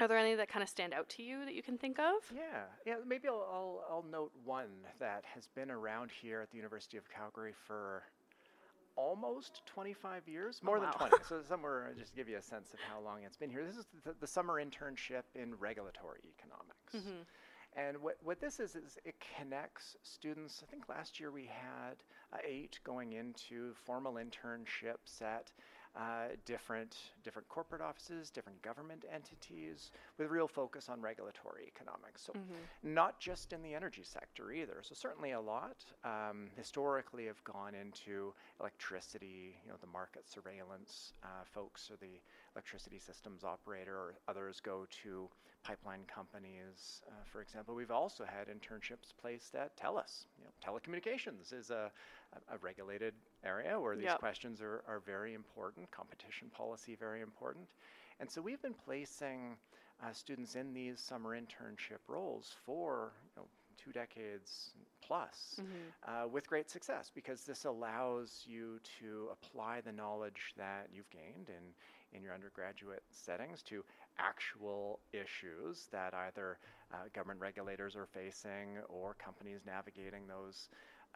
Are 0.00 0.08
there 0.08 0.18
any 0.18 0.34
that 0.34 0.48
kind 0.48 0.62
of 0.62 0.68
stand 0.68 0.94
out 0.94 1.08
to 1.10 1.22
you 1.22 1.44
that 1.44 1.54
you 1.54 1.62
can 1.62 1.76
think 1.76 1.98
of? 1.98 2.14
Yeah, 2.34 2.62
yeah. 2.86 2.96
Maybe 3.06 3.28
I'll, 3.28 3.46
I'll, 3.52 3.84
I'll 3.90 4.06
note 4.10 4.32
one 4.44 4.70
that 4.98 5.24
has 5.34 5.48
been 5.48 5.70
around 5.70 6.10
here 6.10 6.40
at 6.40 6.50
the 6.50 6.56
University 6.56 6.96
of 6.96 7.04
Calgary 7.10 7.52
for 7.66 8.02
almost 8.96 9.62
25 9.66 10.28
years, 10.28 10.60
more 10.62 10.78
oh, 10.78 10.80
wow. 10.80 10.94
than 10.98 11.08
20. 11.08 11.24
so 11.28 11.40
somewhere, 11.48 11.92
just 11.98 12.12
to 12.12 12.16
give 12.16 12.28
you 12.28 12.36
a 12.36 12.42
sense 12.42 12.72
of 12.72 12.78
how 12.80 13.00
long 13.00 13.22
it's 13.24 13.36
been 13.36 13.50
here. 13.50 13.64
This 13.64 13.76
is 13.76 13.86
the, 14.04 14.14
the 14.20 14.26
summer 14.26 14.62
internship 14.62 15.22
in 15.34 15.54
regulatory 15.58 16.20
economics. 16.38 16.94
Mm-hmm. 16.96 17.22
And 17.76 17.98
what, 17.98 18.16
what 18.24 18.40
this 18.40 18.58
is, 18.58 18.74
is 18.74 18.98
it 19.04 19.14
connects 19.38 19.96
students. 20.02 20.62
I 20.66 20.70
think 20.70 20.88
last 20.88 21.20
year 21.20 21.30
we 21.30 21.44
had 21.44 21.96
uh, 22.32 22.38
eight 22.44 22.80
going 22.84 23.12
into 23.12 23.74
formal 23.84 24.14
internships 24.14 25.22
at 25.22 25.52
uh, 25.96 26.28
different 26.44 26.96
different 27.24 27.48
corporate 27.48 27.82
offices, 27.82 28.30
different 28.30 28.60
government 28.62 29.04
entities, 29.12 29.90
with 30.18 30.30
real 30.30 30.46
focus 30.46 30.88
on 30.88 31.00
regulatory 31.00 31.64
economics. 31.66 32.22
So, 32.22 32.32
mm-hmm. 32.32 32.94
not 32.94 33.18
just 33.18 33.52
in 33.52 33.62
the 33.62 33.74
energy 33.74 34.02
sector 34.04 34.52
either. 34.52 34.78
So, 34.82 34.94
certainly 34.94 35.32
a 35.32 35.40
lot 35.40 35.84
um, 36.04 36.48
historically 36.56 37.26
have 37.26 37.42
gone 37.44 37.74
into 37.74 38.32
electricity. 38.60 39.56
You 39.64 39.72
know, 39.72 39.78
the 39.80 39.88
market 39.88 40.28
surveillance 40.28 41.14
uh, 41.24 41.44
folks 41.44 41.90
or 41.90 41.96
the 41.96 42.20
electricity 42.54 42.98
systems 42.98 43.44
operator, 43.44 43.94
or 43.96 44.14
others 44.28 44.60
go 44.60 44.86
to 45.02 45.28
pipeline 45.62 46.00
companies. 46.12 47.02
Uh, 47.06 47.12
for 47.24 47.42
example, 47.42 47.74
we've 47.74 47.90
also 47.90 48.24
had 48.24 48.48
internships 48.48 49.12
placed 49.20 49.54
at 49.54 49.76
TELUS. 49.76 50.26
You 50.38 50.44
know, 50.44 50.50
telecommunications 50.64 51.52
is 51.52 51.70
a, 51.70 51.90
a, 52.34 52.54
a 52.54 52.58
regulated 52.58 53.14
area 53.44 53.78
where 53.78 53.96
these 53.96 54.04
yep. 54.04 54.18
questions 54.18 54.60
are, 54.60 54.82
are 54.86 55.02
very 55.04 55.34
important, 55.34 55.90
competition 55.90 56.48
policy 56.54 56.96
very 56.98 57.20
important. 57.20 57.66
And 58.20 58.30
so 58.30 58.42
we've 58.42 58.60
been 58.60 58.74
placing 58.74 59.56
uh, 60.02 60.12
students 60.12 60.54
in 60.54 60.72
these 60.72 61.00
summer 61.00 61.38
internship 61.38 62.00
roles 62.08 62.54
for 62.64 63.12
you 63.24 63.42
know, 63.42 63.48
two 63.82 63.92
decades 63.92 64.70
plus 65.00 65.60
mm-hmm. 65.60 65.70
uh, 66.06 66.26
with 66.26 66.46
great 66.46 66.70
success 66.70 67.10
because 67.14 67.42
this 67.42 67.64
allows 67.64 68.44
you 68.46 68.78
to 69.00 69.28
apply 69.32 69.80
the 69.80 69.92
knowledge 69.92 70.54
that 70.56 70.88
you've 70.92 71.10
gained 71.10 71.48
in, 71.48 72.16
in 72.16 72.22
your 72.22 72.34
undergraduate 72.34 73.02
settings 73.10 73.62
to 73.62 73.82
actual 74.18 75.00
issues 75.12 75.88
that 75.90 76.14
either 76.14 76.58
uh, 76.92 76.96
government 77.14 77.40
regulators 77.40 77.96
are 77.96 78.06
facing 78.06 78.78
or 78.88 79.14
companies 79.14 79.60
navigating 79.66 80.26
those 80.26 80.68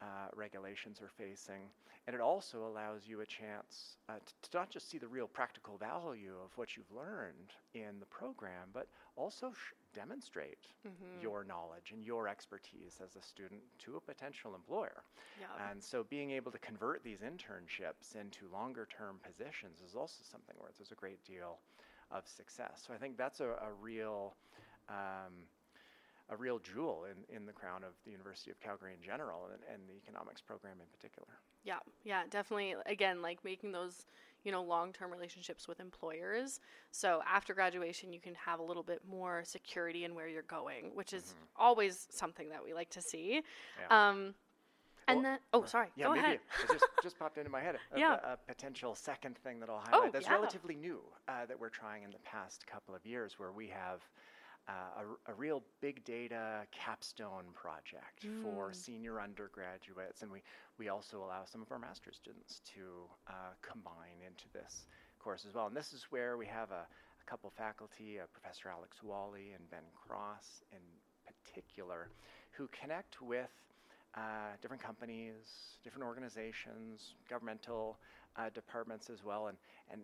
uh, 0.02 0.28
regulations 0.34 1.00
are 1.00 1.08
facing. 1.08 1.68
And 2.06 2.14
it 2.14 2.20
also 2.20 2.66
allows 2.66 3.02
you 3.06 3.22
a 3.22 3.26
chance 3.26 3.96
uh, 4.10 4.14
to, 4.14 4.50
to, 4.50 4.56
not 4.58 4.68
just 4.68 4.90
see 4.90 4.98
the 4.98 5.08
real 5.08 5.26
practical 5.26 5.78
value 5.78 6.34
of 6.44 6.50
what 6.56 6.76
you've 6.76 6.90
learned 6.94 7.54
in 7.72 7.98
the 7.98 8.06
program, 8.06 8.68
but 8.74 8.88
also 9.16 9.52
sh- 9.52 9.72
demonstrate 9.94 10.68
mm-hmm. 10.86 11.22
your 11.22 11.44
knowledge 11.44 11.92
and 11.92 12.04
your 12.04 12.28
expertise 12.28 13.00
as 13.02 13.16
a 13.16 13.22
student 13.22 13.62
to 13.78 13.96
a 13.96 14.00
potential 14.00 14.54
employer. 14.54 15.04
And 15.70 15.82
so 15.82 16.04
being 16.04 16.32
able 16.32 16.52
to 16.52 16.58
convert 16.58 17.02
these 17.02 17.20
internships 17.20 18.14
into 18.20 18.52
longer 18.52 18.86
term 18.94 19.16
positions 19.22 19.80
is 19.80 19.94
also 19.94 20.22
something 20.30 20.56
where 20.58 20.72
there's 20.76 20.92
a 20.92 20.96
great 20.96 21.24
deal 21.24 21.58
of 22.10 22.28
success. 22.28 22.84
So 22.86 22.92
I 22.92 22.98
think 22.98 23.16
that's 23.16 23.40
a, 23.40 23.46
a 23.46 23.72
real 23.80 24.34
um, 24.90 25.32
a 26.31 26.37
real 26.37 26.59
jewel 26.59 27.04
in, 27.04 27.37
in 27.37 27.47
the 27.47 27.52
crown 27.52 27.85
of 27.85 27.93
the 28.04 28.11
University 28.11 28.50
of 28.50 28.61
Calgary 28.61 28.93
in 28.97 29.02
general 29.04 29.49
and, 29.52 29.62
and 29.73 29.83
the 29.88 29.95
economics 29.95 30.40
program 30.40 30.75
in 30.81 30.87
particular. 30.93 31.28
Yeah, 31.64 31.78
yeah, 32.04 32.23
definitely. 32.31 32.75
Again, 32.87 33.21
like 33.23 33.45
making 33.45 33.73
those, 33.73 34.07
you 34.43 34.52
know, 34.52 34.62
long-term 34.62 35.11
relationships 35.11 35.69
with 35.69 35.81
employers. 35.81 36.61
So 36.90 37.21
after 37.31 37.54
graduation, 37.54 38.12
you 38.12 38.21
can 38.21 38.35
have 38.35 38.59
a 38.59 38.62
little 38.62 38.83
bit 38.83 39.02
more 39.09 39.43
security 39.45 40.04
in 40.04 40.14
where 40.14 40.28
you're 40.28 40.43
going, 40.43 40.93
which 40.95 41.12
is 41.12 41.23
mm-hmm. 41.23 41.62
always 41.62 42.07
something 42.11 42.49
that 42.50 42.64
we 42.64 42.73
like 42.73 42.90
to 42.90 43.02
see. 43.02 43.43
Yeah. 43.81 44.09
Um, 44.09 44.35
and 45.07 45.19
well, 45.19 45.33
then, 45.33 45.38
oh, 45.52 45.62
uh, 45.62 45.66
sorry. 45.66 45.88
Yeah, 45.97 46.04
Go 46.07 46.14
maybe 46.14 46.25
ahead. 46.25 46.40
it 46.62 46.73
just, 46.73 46.85
just 47.02 47.19
popped 47.19 47.37
into 47.37 47.50
my 47.50 47.61
head. 47.61 47.76
A, 47.95 47.99
yeah. 47.99 48.16
a, 48.25 48.33
a 48.33 48.38
potential 48.47 48.95
second 48.95 49.37
thing 49.38 49.61
that 49.61 49.69
I'll 49.69 49.83
highlight 49.87 50.09
oh, 50.09 50.11
that's 50.12 50.26
yeah. 50.26 50.33
relatively 50.33 50.75
new 50.75 51.00
uh, 51.28 51.45
that 51.47 51.59
we're 51.61 51.69
trying 51.69 52.04
in 52.04 52.11
the 52.11 52.19
past 52.25 52.66
couple 52.66 52.95
of 52.95 53.04
years, 53.04 53.38
where 53.38 53.52
we 53.52 53.69
have 53.69 54.00
uh, 54.68 55.02
a, 55.26 55.33
a, 55.33 55.35
real 55.35 55.62
big 55.80 56.02
data 56.04 56.62
capstone 56.73 57.44
project 57.54 58.25
mm. 58.26 58.42
for 58.42 58.73
senior 58.73 59.21
undergraduates, 59.21 60.23
and 60.23 60.30
we, 60.30 60.42
we 60.78 60.88
also 60.88 61.18
allow 61.18 61.44
some 61.44 61.61
of 61.61 61.71
our 61.71 61.78
master's 61.78 62.16
students 62.16 62.61
to 62.75 62.80
uh, 63.28 63.52
combine 63.61 64.25
into 64.26 64.44
this 64.54 64.87
course 65.18 65.44
as 65.47 65.54
well. 65.54 65.66
And 65.66 65.76
this 65.76 65.92
is 65.92 66.06
where 66.11 66.38
we 66.38 66.47
have 66.47 66.71
a, 66.71 66.87
a 66.87 67.30
couple 67.30 67.50
faculty, 67.50 68.18
uh, 68.18 68.25
Professor 68.33 68.68
Alex 68.68 69.02
Whalley 69.02 69.52
and 69.54 69.68
Ben 69.71 69.85
Cross 69.94 70.62
in 70.73 70.78
particular, 71.44 72.09
who 72.52 72.68
connect 72.68 73.21
with 73.21 73.50
uh, 74.16 74.56
different 74.62 74.83
companies, 74.83 75.78
different 75.83 76.04
organizations, 76.04 77.14
governmental 77.28 77.99
uh, 78.37 78.49
departments 78.54 79.11
as 79.11 79.25
well, 79.25 79.49
and, 79.49 79.59
and 79.90 80.02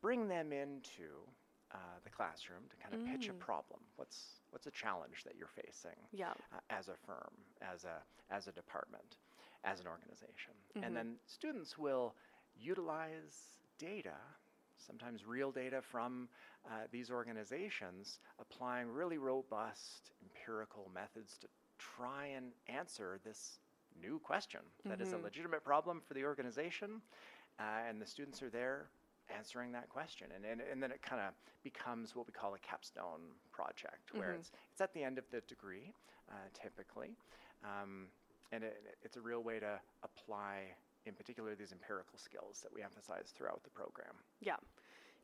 bring 0.00 0.28
them 0.28 0.52
into 0.52 1.26
uh, 1.72 1.76
the 2.04 2.10
classroom 2.10 2.62
to 2.68 2.76
kind 2.76 2.94
of 2.94 3.00
mm. 3.00 3.12
pitch 3.12 3.28
a 3.28 3.32
mm. 3.32 3.38
problem. 3.38 3.80
What's 3.96 4.40
what's 4.50 4.66
a 4.66 4.70
challenge 4.70 5.22
that 5.24 5.34
you're 5.38 5.54
facing 5.54 5.98
yeah. 6.12 6.32
uh, 6.52 6.58
as 6.68 6.88
a 6.88 6.96
firm, 7.06 7.30
as 7.62 7.84
a 7.84 8.02
as 8.34 8.48
a 8.48 8.52
department, 8.52 9.16
as 9.64 9.80
an 9.80 9.86
organization, 9.86 10.54
mm-hmm. 10.74 10.84
and 10.84 10.96
then 10.96 11.14
students 11.26 11.78
will 11.78 12.14
utilize 12.58 13.56
data, 13.78 14.16
sometimes 14.76 15.26
real 15.26 15.50
data 15.50 15.80
from 15.80 16.28
uh, 16.66 16.86
these 16.90 17.10
organizations, 17.10 18.18
applying 18.40 18.88
really 18.88 19.18
robust 19.18 20.10
empirical 20.22 20.90
methods 20.92 21.38
to 21.38 21.46
try 21.78 22.26
and 22.26 22.52
answer 22.68 23.20
this 23.24 23.60
new 24.00 24.18
question 24.18 24.60
that 24.84 24.94
mm-hmm. 24.94 25.02
is 25.02 25.12
a 25.12 25.14
mm-hmm. 25.14 25.24
legitimate 25.24 25.64
problem 25.64 26.00
for 26.06 26.14
the 26.14 26.24
organization, 26.24 27.00
uh, 27.58 27.88
and 27.88 28.00
the 28.00 28.06
students 28.06 28.42
are 28.42 28.50
there 28.50 28.88
answering 29.36 29.72
that 29.72 29.88
question. 29.88 30.28
And, 30.34 30.44
and, 30.44 30.60
and 30.60 30.82
then 30.82 30.90
it 30.90 31.02
kind 31.02 31.20
of 31.20 31.34
becomes 31.62 32.14
what 32.16 32.26
we 32.26 32.32
call 32.32 32.54
a 32.54 32.58
capstone 32.58 33.34
project, 33.52 34.14
where 34.14 34.28
mm-hmm. 34.28 34.40
it's, 34.40 34.50
it's 34.72 34.80
at 34.80 34.92
the 34.94 35.02
end 35.02 35.18
of 35.18 35.24
the 35.30 35.40
degree, 35.48 35.92
uh, 36.30 36.34
typically. 36.54 37.16
Um, 37.64 38.06
and 38.52 38.64
it, 38.64 38.82
it's 39.02 39.16
a 39.16 39.20
real 39.20 39.42
way 39.42 39.60
to 39.60 39.80
apply, 40.02 40.74
in 41.06 41.14
particular, 41.14 41.54
these 41.54 41.72
empirical 41.72 42.18
skills 42.18 42.60
that 42.62 42.74
we 42.74 42.82
emphasize 42.82 43.32
throughout 43.36 43.62
the 43.64 43.70
program. 43.70 44.14
Yeah. 44.40 44.56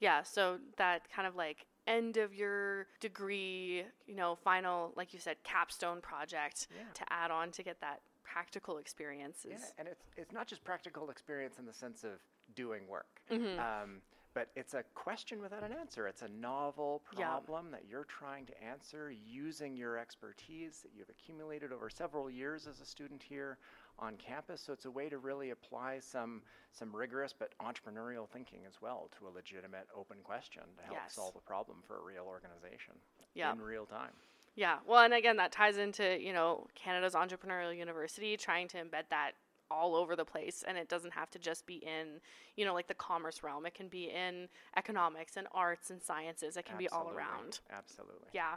Yeah. 0.00 0.22
So 0.22 0.58
that 0.76 1.10
kind 1.10 1.26
of 1.26 1.36
like 1.36 1.66
end 1.86 2.16
of 2.16 2.34
your 2.34 2.86
degree, 3.00 3.84
you 4.06 4.14
know, 4.14 4.36
final, 4.36 4.92
like 4.96 5.14
you 5.14 5.20
said, 5.20 5.36
capstone 5.42 6.00
project 6.00 6.68
yeah. 6.76 6.84
to 6.94 7.12
add 7.12 7.30
on 7.30 7.50
to 7.52 7.62
get 7.62 7.80
that 7.80 8.00
practical 8.22 8.76
experiences. 8.78 9.52
Yeah, 9.52 9.78
and 9.78 9.88
it's 9.88 10.04
it's 10.16 10.32
not 10.32 10.46
just 10.46 10.62
practical 10.64 11.08
experience 11.10 11.58
in 11.58 11.64
the 11.64 11.72
sense 11.72 12.04
of 12.04 12.20
doing 12.56 12.88
work. 12.88 13.20
Mm-hmm. 13.30 13.58
Um, 13.60 14.00
but 14.36 14.50
it's 14.54 14.75
a 14.75 14.84
question 14.94 15.40
without 15.40 15.62
an 15.62 15.72
answer. 15.72 16.06
It's 16.06 16.20
a 16.20 16.28
novel 16.28 17.00
problem 17.14 17.68
yeah. 17.70 17.78
that 17.78 17.84
you're 17.88 18.04
trying 18.04 18.44
to 18.44 18.62
answer 18.62 19.10
using 19.10 19.75
your 19.75 19.96
expertise 19.96 20.80
that 20.82 20.90
you've 20.94 21.08
accumulated 21.08 21.72
over 21.72 21.88
several 21.88 22.28
years 22.28 22.66
as 22.66 22.82
a 22.82 22.84
student 22.84 23.22
here 23.22 23.56
on 23.98 24.16
campus. 24.18 24.60
So 24.60 24.75
it's 24.75 24.84
a 24.84 24.90
way 24.90 25.08
to 25.08 25.16
really 25.16 25.50
apply 25.50 26.00
some 26.00 26.42
some 26.70 26.94
rigorous 26.94 27.32
but 27.32 27.54
entrepreneurial 27.64 28.28
thinking 28.28 28.60
as 28.66 28.75
well 28.82 29.08
to 29.18 29.26
a 29.26 29.30
legitimate 29.30 29.88
open 29.96 30.18
question 30.22 30.64
to 30.76 30.84
help 30.84 30.98
yes. 31.02 31.14
solve 31.14 31.34
a 31.34 31.40
problem 31.40 31.78
for 31.86 31.96
a 31.96 32.02
real 32.02 32.26
organization 32.26 32.92
yeah. 33.34 33.52
in 33.52 33.58
real 33.62 33.86
time. 33.86 34.12
Yeah. 34.54 34.76
Well, 34.86 35.02
and 35.02 35.14
again, 35.14 35.36
that 35.36 35.50
ties 35.52 35.78
into, 35.78 36.20
you 36.20 36.34
know, 36.34 36.66
Canada's 36.75 37.14
entrepreneurial 37.14 37.75
university 37.75 38.36
trying 38.36 38.68
to 38.68 38.78
embed 38.78 39.08
that 39.08 39.32
all 39.70 39.94
over 39.94 40.16
the 40.16 40.25
place 40.25 40.64
and 40.66 40.76
it 40.76 40.88
doesn't 40.88 41.12
have 41.12 41.30
to 41.30 41.38
just 41.38 41.66
be 41.66 41.76
in 41.76 42.20
you 42.56 42.64
know 42.64 42.75
like 42.75 42.87
the 42.87 42.94
commerce 42.94 43.42
realm 43.42 43.66
it 43.66 43.75
can 43.75 43.88
be 43.88 44.11
in 44.11 44.49
economics 44.76 45.37
and 45.37 45.46
arts 45.52 45.90
and 45.90 46.02
sciences 46.02 46.56
it 46.56 46.64
can 46.64 46.75
Absolutely. 46.75 46.87
be 46.87 46.88
all 46.88 47.16
around 47.16 47.61
Absolutely. 47.70 48.28
Yeah. 48.32 48.56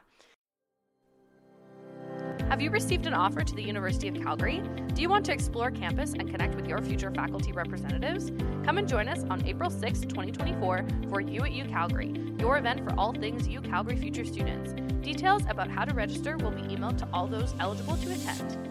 Have 2.49 2.61
you 2.61 2.71
received 2.71 3.05
an 3.05 3.13
offer 3.13 3.43
to 3.43 3.55
the 3.55 3.61
University 3.61 4.07
of 4.07 4.15
Calgary? 4.15 4.63
Do 4.95 5.01
you 5.03 5.09
want 5.09 5.23
to 5.25 5.31
explore 5.31 5.69
campus 5.69 6.13
and 6.13 6.29
connect 6.29 6.55
with 6.55 6.67
your 6.67 6.81
future 6.81 7.11
faculty 7.11 7.51
representatives? 7.51 8.31
Come 8.65 8.79
and 8.79 8.87
join 8.87 9.07
us 9.07 9.23
on 9.29 9.45
April 9.45 9.69
6, 9.69 10.01
2024 10.01 10.85
for 11.09 11.21
You 11.21 11.43
at 11.43 11.51
U 11.51 11.65
Calgary, 11.65 12.11
your 12.39 12.57
event 12.57 12.83
for 12.83 12.97
all 12.97 13.13
things 13.13 13.47
U 13.47 13.61
Calgary 13.61 13.97
future 13.97 14.25
students. 14.25 14.73
Details 15.03 15.43
about 15.47 15.69
how 15.69 15.85
to 15.85 15.93
register 15.93 16.37
will 16.37 16.51
be 16.51 16.63
emailed 16.63 16.97
to 16.97 17.07
all 17.13 17.27
those 17.27 17.53
eligible 17.59 17.97
to 17.97 18.11
attend. 18.11 18.68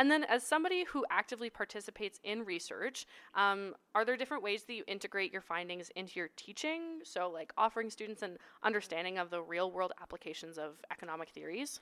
And 0.00 0.10
then, 0.10 0.24
as 0.24 0.42
somebody 0.42 0.84
who 0.84 1.04
actively 1.10 1.50
participates 1.50 2.20
in 2.24 2.46
research, 2.46 3.04
um, 3.34 3.74
are 3.94 4.02
there 4.02 4.16
different 4.16 4.42
ways 4.42 4.62
that 4.62 4.72
you 4.72 4.82
integrate 4.86 5.30
your 5.30 5.42
findings 5.42 5.90
into 5.94 6.18
your 6.18 6.30
teaching? 6.36 7.00
So, 7.04 7.28
like 7.28 7.52
offering 7.58 7.90
students 7.90 8.22
an 8.22 8.38
understanding 8.62 9.18
of 9.18 9.28
the 9.28 9.42
real 9.42 9.70
world 9.70 9.92
applications 10.00 10.56
of 10.56 10.76
economic 10.90 11.28
theories? 11.28 11.80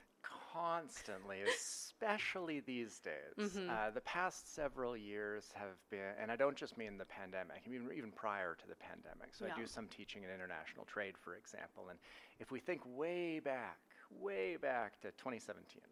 Constantly, 0.53 1.43
especially 1.49 2.59
these 2.59 2.99
days. 2.99 3.55
Mm-hmm. 3.55 3.71
Uh, 3.71 3.91
the 3.91 4.01
past 4.01 4.53
several 4.53 4.97
years 4.97 5.53
have 5.55 5.77
been, 5.89 6.11
and 6.21 6.33
I 6.33 6.35
don't 6.35 6.57
just 6.57 6.77
mean 6.77 6.99
the 6.99 7.05
pandemic, 7.05 7.63
I 7.65 7.71
mean 7.71 7.89
even 7.97 8.11
prior 8.11 8.57
to 8.57 8.67
the 8.67 8.75
pandemic. 8.75 9.29
So, 9.31 9.47
yeah. 9.47 9.53
I 9.55 9.61
do 9.61 9.69
some 9.69 9.87
teaching 9.87 10.25
in 10.25 10.31
international 10.31 10.87
trade, 10.87 11.15
for 11.17 11.37
example. 11.37 11.85
And 11.91 12.01
if 12.41 12.51
we 12.51 12.59
think 12.59 12.81
way 12.85 13.39
back, 13.39 13.79
way 14.11 14.57
back 14.61 15.01
to 15.03 15.13
2017, 15.13 15.83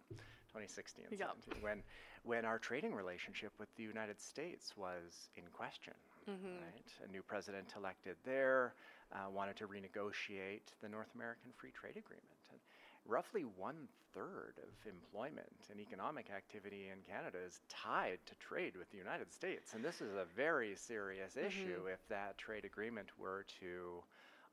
2016, 0.57 1.19
yep. 1.19 1.37
when 1.61 1.83
when 2.25 2.45
our 2.45 2.59
trading 2.59 2.95
relationship 2.95 3.53
with 3.59 3.69
the 3.77 3.83
United 3.83 4.21
States 4.21 4.73
was 4.77 5.31
in 5.37 5.45
question. 5.53 5.95
Mm-hmm. 6.29 6.59
Right, 6.59 7.09
a 7.09 7.13
new 7.13 7.23
president 7.23 7.75
elected 7.77 8.17
there 8.25 8.75
uh, 9.13 9.31
wanted 9.31 9.57
to 9.57 9.69
renegotiate 9.69 10.75
the 10.83 10.89
North 10.89 11.15
American 11.15 11.53
Free 11.57 11.71
Trade 11.71 11.97
Agreement, 11.97 12.43
and 12.51 12.59
roughly 13.07 13.43
one 13.43 13.87
third 14.13 14.55
of 14.59 14.91
employment 14.91 15.69
and 15.71 15.79
economic 15.79 16.31
activity 16.35 16.89
in 16.91 16.99
Canada 17.07 17.39
is 17.47 17.61
tied 17.69 18.19
to 18.27 18.35
trade 18.37 18.75
with 18.77 18.91
the 18.91 18.99
United 18.99 19.33
States, 19.33 19.75
and 19.75 19.85
this 19.85 20.01
is 20.01 20.15
a 20.15 20.25
very 20.35 20.75
serious 20.75 21.35
mm-hmm. 21.35 21.47
issue 21.47 21.87
if 21.93 22.01
that 22.09 22.39
trade 22.39 22.65
agreement 22.65 23.09
were 23.19 23.45
to 23.61 24.03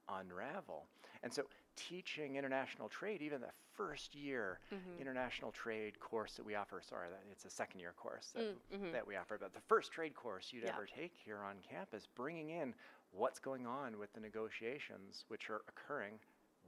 unravel. 0.10 0.86
And 1.24 1.34
so 1.34 1.44
teaching 1.76 2.36
international 2.36 2.90
trade, 2.90 3.22
even 3.22 3.42
the 3.42 3.52
first 3.76 4.16
year 4.16 4.60
mm-hmm. 4.74 5.02
international 5.02 5.52
trade 5.52 6.00
course 6.00 6.34
that 6.34 6.46
we 6.46 6.56
offer, 6.56 6.82
sorry, 6.88 7.08
that 7.10 7.22
it's 7.32 7.46
a 7.46 7.50
second 7.50 7.80
year 7.80 7.94
course 7.98 8.32
that, 8.36 8.56
mm-hmm. 8.74 8.92
that 8.92 9.06
we 9.06 9.16
offer, 9.16 9.38
but 9.40 9.54
the 9.54 9.62
first 9.68 9.92
trade 9.92 10.16
course 10.16 10.50
you'd 10.52 10.64
yeah. 10.64 10.70
ever 10.70 10.86
take 10.86 11.14
here 11.26 11.40
on 11.40 11.56
campus, 11.68 12.08
bringing 12.16 12.50
in 12.50 12.74
what's 13.12 13.40
going 13.40 13.66
on 13.66 14.00
with 14.00 14.12
the 14.14 14.20
negotiations 14.20 15.26
which 15.28 15.50
are 15.50 15.62
occurring 15.68 16.14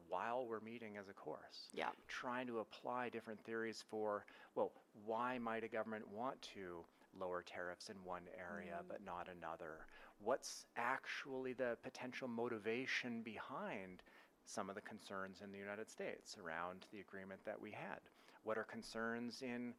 while 0.07 0.45
we're 0.47 0.59
meeting 0.59 0.97
as 0.97 1.09
a 1.09 1.13
course. 1.13 1.69
Yeah. 1.74 1.89
Trying 2.07 2.47
to 2.47 2.59
apply 2.59 3.09
different 3.09 3.39
theories 3.43 3.83
for, 3.89 4.25
well, 4.55 4.71
why 5.05 5.38
might 5.38 5.63
a 5.63 5.67
government 5.67 6.05
want 6.12 6.41
to 6.53 6.83
lower 7.19 7.43
tariffs 7.43 7.89
in 7.89 7.95
one 8.03 8.24
area 8.38 8.75
mm. 8.79 8.88
but 8.88 9.03
not 9.05 9.27
another? 9.35 9.85
What's 10.19 10.65
actually 10.77 11.53
the 11.53 11.77
potential 11.83 12.27
motivation 12.27 13.21
behind 13.21 14.03
some 14.45 14.69
of 14.69 14.75
the 14.75 14.81
concerns 14.81 15.41
in 15.43 15.51
the 15.51 15.57
United 15.57 15.89
States 15.89 16.37
around 16.43 16.85
the 16.91 16.99
agreement 16.99 17.39
that 17.45 17.59
we 17.59 17.71
had. 17.71 17.99
What 18.43 18.57
are 18.57 18.63
concerns 18.63 19.41
in 19.41 19.73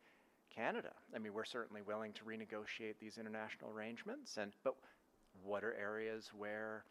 Canada? 0.54 0.92
I 1.14 1.18
mean, 1.18 1.32
we're 1.32 1.44
certainly 1.44 1.82
willing 1.82 2.12
to 2.14 2.24
renegotiate 2.24 2.94
these 3.00 3.18
international 3.18 3.70
arrangements, 3.70 4.36
and 4.36 4.52
but 4.64 4.74
what 5.44 5.62
are 5.62 5.74
areas 5.74 6.30
where 6.36 6.84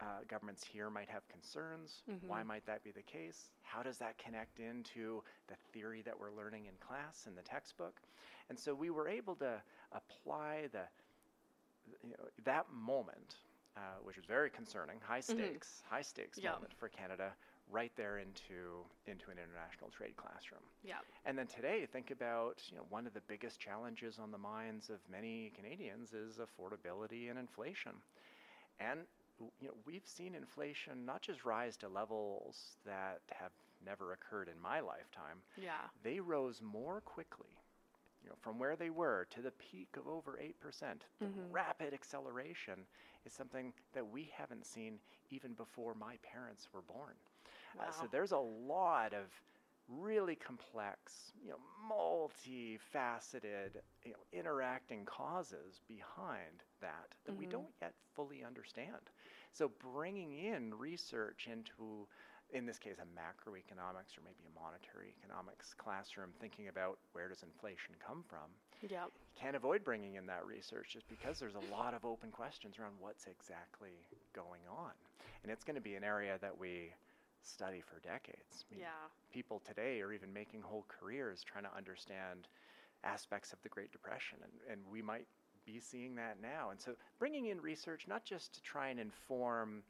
uh, 0.00 0.04
governments 0.28 0.64
here 0.64 0.88
might 0.88 1.08
have 1.08 1.26
concerns. 1.28 2.02
Mm-hmm. 2.10 2.26
Why 2.26 2.42
might 2.42 2.64
that 2.66 2.82
be 2.82 2.90
the 2.90 3.02
case? 3.02 3.50
How 3.62 3.82
does 3.82 3.98
that 3.98 4.16
connect 4.18 4.58
into 4.58 5.22
the 5.48 5.54
theory 5.72 6.02
that 6.02 6.18
we're 6.18 6.32
learning 6.32 6.66
in 6.66 6.72
class 6.80 7.26
in 7.26 7.34
the 7.34 7.42
textbook? 7.42 8.00
And 8.48 8.58
so 8.58 8.74
we 8.74 8.90
were 8.90 9.08
able 9.08 9.34
to 9.36 9.60
apply 9.92 10.68
the, 10.72 10.82
you 12.02 12.10
know, 12.10 12.28
that 12.44 12.66
moment, 12.72 13.36
uh, 13.76 13.80
which 14.02 14.16
was 14.16 14.26
very 14.26 14.50
concerning, 14.50 14.96
high 15.02 15.20
stakes, 15.20 15.82
high 15.88 16.02
stakes 16.02 16.38
Mm-hmm. 16.38 16.52
Moment 16.54 16.72
for 16.78 16.88
Canada, 16.88 17.32
right 17.70 17.92
there 17.96 18.18
into 18.18 18.84
into 19.06 19.30
an 19.30 19.38
international 19.38 19.90
trade 19.90 20.16
classroom. 20.16 20.62
Yeah. 20.82 20.98
And 21.24 21.38
then 21.38 21.46
today, 21.46 21.86
think 21.90 22.10
about 22.10 22.62
you 22.70 22.76
know 22.76 22.84
one 22.90 23.06
of 23.06 23.14
the 23.14 23.22
biggest 23.28 23.60
challenges 23.60 24.18
on 24.18 24.30
the 24.30 24.38
minds 24.38 24.90
of 24.90 24.98
many 25.10 25.52
Canadians 25.56 26.12
is 26.12 26.38
affordability 26.38 27.30
and 27.30 27.38
inflation, 27.38 27.92
and 28.80 29.00
you 29.60 29.68
know 29.68 29.74
we've 29.86 30.06
seen 30.06 30.34
inflation 30.34 31.04
not 31.06 31.22
just 31.22 31.44
rise 31.44 31.76
to 31.78 31.88
levels 31.88 32.76
that 32.84 33.20
have 33.30 33.52
never 33.84 34.12
occurred 34.12 34.48
in 34.48 34.60
my 34.60 34.80
lifetime. 34.80 35.38
Yeah. 35.56 35.88
They 36.02 36.20
rose 36.20 36.60
more 36.62 37.00
quickly, 37.00 37.56
you 38.22 38.28
know, 38.28 38.36
from 38.40 38.58
where 38.58 38.76
they 38.76 38.90
were 38.90 39.26
to 39.30 39.42
the 39.42 39.52
peak 39.52 39.88
of 39.96 40.06
over 40.08 40.38
eight 40.40 40.60
percent. 40.60 41.04
The 41.20 41.28
Mhm. 41.28 41.50
rapid 41.50 41.92
acceleration 41.94 42.86
is 43.24 43.32
something 43.32 43.72
that 43.92 44.08
we 44.08 44.30
haven't 44.36 44.66
seen 44.66 44.98
even 45.30 45.54
before 45.54 45.94
my 45.94 46.16
parents 46.22 46.68
were 46.72 46.82
born. 46.82 47.14
Uh, 47.78 47.90
so 47.90 48.06
there's 48.06 48.32
a 48.32 48.38
lot 48.38 49.12
of 49.12 49.26
really 49.88 50.34
complex, 50.36 51.32
you 51.42 51.50
know, 51.50 51.58
multifaceted, 51.90 53.70
you 54.04 54.12
know, 54.12 54.18
interacting 54.32 55.04
causes 55.04 55.80
behind 55.86 56.62
that 56.80 57.14
that 57.24 57.36
we 57.36 57.46
Mhm. 57.46 57.64
don't 57.64 57.72
yet 57.80 57.94
fully 58.14 58.44
understand. 58.44 59.10
So 59.52 59.68
bringing 59.68 60.32
in 60.32 60.74
research 60.74 61.48
into, 61.50 62.06
in 62.52 62.66
this 62.66 62.78
case, 62.78 62.96
a 62.98 63.06
macroeconomics 63.18 64.18
or 64.18 64.22
maybe 64.24 64.42
a 64.46 64.60
monetary 64.60 65.14
economics 65.20 65.74
classroom, 65.74 66.30
thinking 66.40 66.68
about 66.68 66.98
where 67.12 67.28
does 67.28 67.42
inflation 67.42 67.94
come 68.04 68.24
from, 68.28 68.50
Yeah. 68.82 69.06
can't 69.36 69.56
avoid 69.56 69.84
bringing 69.84 70.14
in 70.14 70.26
that 70.26 70.44
research 70.46 70.90
just 70.92 71.08
because 71.08 71.38
there's 71.38 71.54
a 71.54 71.70
lot 71.72 71.94
of 71.94 72.04
open 72.04 72.30
questions 72.30 72.78
around 72.78 72.98
what's 72.98 73.26
exactly 73.26 74.06
going 74.32 74.62
on. 74.68 74.92
And 75.42 75.52
it's 75.52 75.64
going 75.64 75.76
to 75.76 75.80
be 75.80 75.94
an 75.94 76.04
area 76.04 76.38
that 76.40 76.58
we 76.58 76.92
study 77.42 77.80
for 77.80 78.00
decades. 78.00 78.64
I 78.70 78.74
mean, 78.74 78.80
Yeah. 78.80 79.08
People 79.32 79.60
today 79.60 80.00
are 80.02 80.12
even 80.12 80.32
making 80.32 80.62
whole 80.62 80.84
careers 80.88 81.44
trying 81.44 81.64
to 81.64 81.74
understand 81.76 82.48
aspects 83.04 83.52
of 83.52 83.62
the 83.62 83.68
Great 83.68 83.92
Depression, 83.92 84.38
and, 84.42 84.52
and 84.72 84.86
we 84.90 85.00
might 85.02 85.26
be 85.64 85.78
seeing 85.78 86.16
that 86.16 86.40
now. 86.40 86.70
And 86.70 86.80
so 86.80 86.96
bringing 87.18 87.46
in 87.46 87.60
research, 87.60 88.08
not 88.08 88.24
just 88.24 88.52
to 88.54 88.62
try 88.62 88.88
and 88.88 88.98
inform 88.98 89.82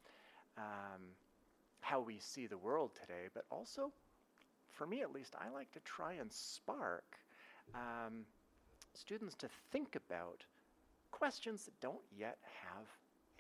um, 0.59 1.01
how 1.81 2.01
we 2.01 2.19
see 2.19 2.47
the 2.47 2.59
world 2.59 2.91
today, 2.95 3.29
but 3.35 3.45
also, 3.51 3.93
for 4.71 4.87
me 4.87 5.03
at 5.03 5.13
least, 5.13 5.35
I 5.39 5.49
like 5.51 5.71
to 5.73 5.81
try 5.81 6.15
and 6.15 6.33
spark 6.33 7.05
um, 7.75 8.25
students 8.95 9.35
to 9.37 9.49
think 9.71 9.97
about 9.97 10.45
questions 11.11 11.65
that 11.65 11.79
don't 11.81 12.03
yet 12.17 12.39
have 12.65 12.87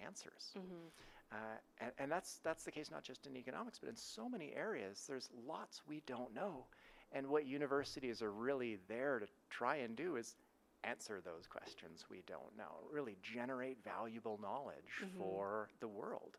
answers. 0.05 0.53
Mm-hmm. 0.57 0.89
Uh, 1.33 1.37
and, 1.81 1.93
and 1.99 2.13
that's 2.13 2.41
that's 2.43 2.65
the 2.65 2.73
case 2.73 2.91
not 2.91 3.05
just 3.05 3.27
in 3.27 3.37
economics, 3.37 3.79
but 3.79 3.89
in 3.89 3.97
so 3.97 4.29
many 4.29 4.53
areas. 4.55 5.05
There's 5.09 5.29
lots 5.47 5.83
we 5.89 6.03
don't 6.07 6.35
know, 6.35 6.65
and 7.13 7.29
what 7.29 7.47
universities 7.47 8.21
are 8.21 8.33
really 8.33 8.79
there 8.89 9.21
to 9.21 9.27
try 9.49 9.77
and 9.77 9.95
do 9.95 10.17
is 10.17 10.35
answer 10.83 11.21
those 11.25 11.47
questions 11.47 12.07
we 12.11 12.23
don't 12.27 12.57
know. 12.57 12.89
Really 12.91 13.17
generate 13.23 13.79
valuable 13.85 14.39
knowledge 14.43 15.03
Mhm. 15.05 15.19
for 15.19 15.69
the 15.81 15.89
world. 15.89 16.37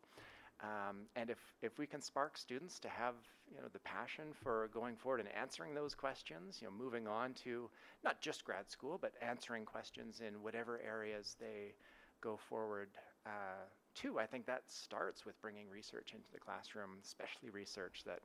Um, 0.63 1.07
and 1.15 1.29
if 1.29 1.39
if 1.61 1.79
we 1.79 1.87
can 1.87 2.01
spark 2.01 2.37
students 2.37 2.79
to 2.79 2.89
have 2.89 3.15
you 3.49 3.57
know 3.57 3.67
the 3.73 3.79
passion 3.79 4.25
for 4.43 4.69
going 4.73 4.95
forward 4.95 5.19
and 5.19 5.29
answering 5.35 5.73
those 5.73 5.95
questions, 5.95 6.59
you 6.61 6.67
know, 6.67 6.73
moving 6.73 7.07
on 7.07 7.33
to 7.45 7.69
not 8.03 8.21
just 8.21 8.45
grad 8.45 8.69
school, 8.69 8.99
but 9.01 9.13
answering 9.21 9.65
questions 9.65 10.21
in 10.25 10.41
whatever 10.43 10.79
areas 10.85 11.35
they 11.39 11.73
go 12.21 12.37
forward 12.37 12.89
uh, 13.25 13.65
to. 13.95 14.19
I 14.19 14.27
think 14.27 14.45
that 14.45 14.61
starts 14.67 15.25
with 15.25 15.39
bringing 15.41 15.67
research 15.69 16.13
into 16.13 16.31
the 16.31 16.39
classroom, 16.39 16.91
especially 17.03 17.49
research 17.49 18.03
that 18.05 18.19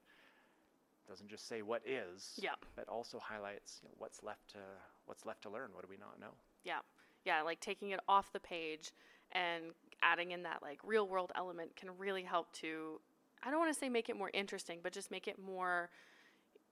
doesn't 1.09 1.29
just 1.29 1.49
say 1.49 1.63
what 1.63 1.83
is, 1.87 2.39
Yeah. 2.43 2.55
but 2.75 2.89
also 2.89 3.19
highlights 3.19 3.81
you 3.83 3.89
know, 3.89 3.95
what's 3.99 4.23
left 4.23 4.49
to 4.51 4.59
what's 5.07 5.25
left 5.25 5.43
to 5.43 5.51
learn. 5.51 5.71
What 5.73 5.83
do 5.83 5.89
we 5.89 5.97
not 5.97 6.21
know? 6.21 6.35
Yeah. 6.65 6.81
Yeah, 7.25 7.43
like 7.43 7.61
taking 7.61 7.91
it 7.91 8.01
off 8.09 8.33
the 8.33 8.41
page 8.41 8.93
and 9.33 9.65
adding 10.03 10.33
in 10.33 10.43
that 10.45 10.63
like 10.63 10.79
real 10.85 11.09
world 11.09 11.33
element 11.37 11.75
can 11.77 11.91
really 11.99 12.23
help 12.23 12.53
to 12.53 13.01
I 13.43 13.51
don't 13.51 13.61
want 13.61 13.73
to 13.73 13.79
say 13.79 13.89
make 13.89 14.09
it 14.09 14.17
more 14.17 14.31
interesting, 14.35 14.81
but 14.83 14.93
just 14.93 15.11
make 15.11 15.29
it 15.29 15.39
more 15.39 15.91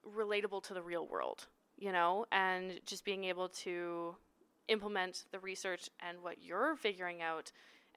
relatable 0.05 0.63
to 0.63 0.73
the 0.73 0.81
real 0.81 1.07
world, 1.07 1.47
you 1.77 1.91
know, 1.91 2.25
and 2.31 2.79
just 2.85 3.05
being 3.05 3.23
able 3.23 3.49
to 3.49 4.15
implement 4.67 5.25
the 5.31 5.39
research 5.39 5.89
and 6.05 6.21
what 6.21 6.43
you're 6.43 6.75
figuring 6.75 7.21
out 7.21 7.51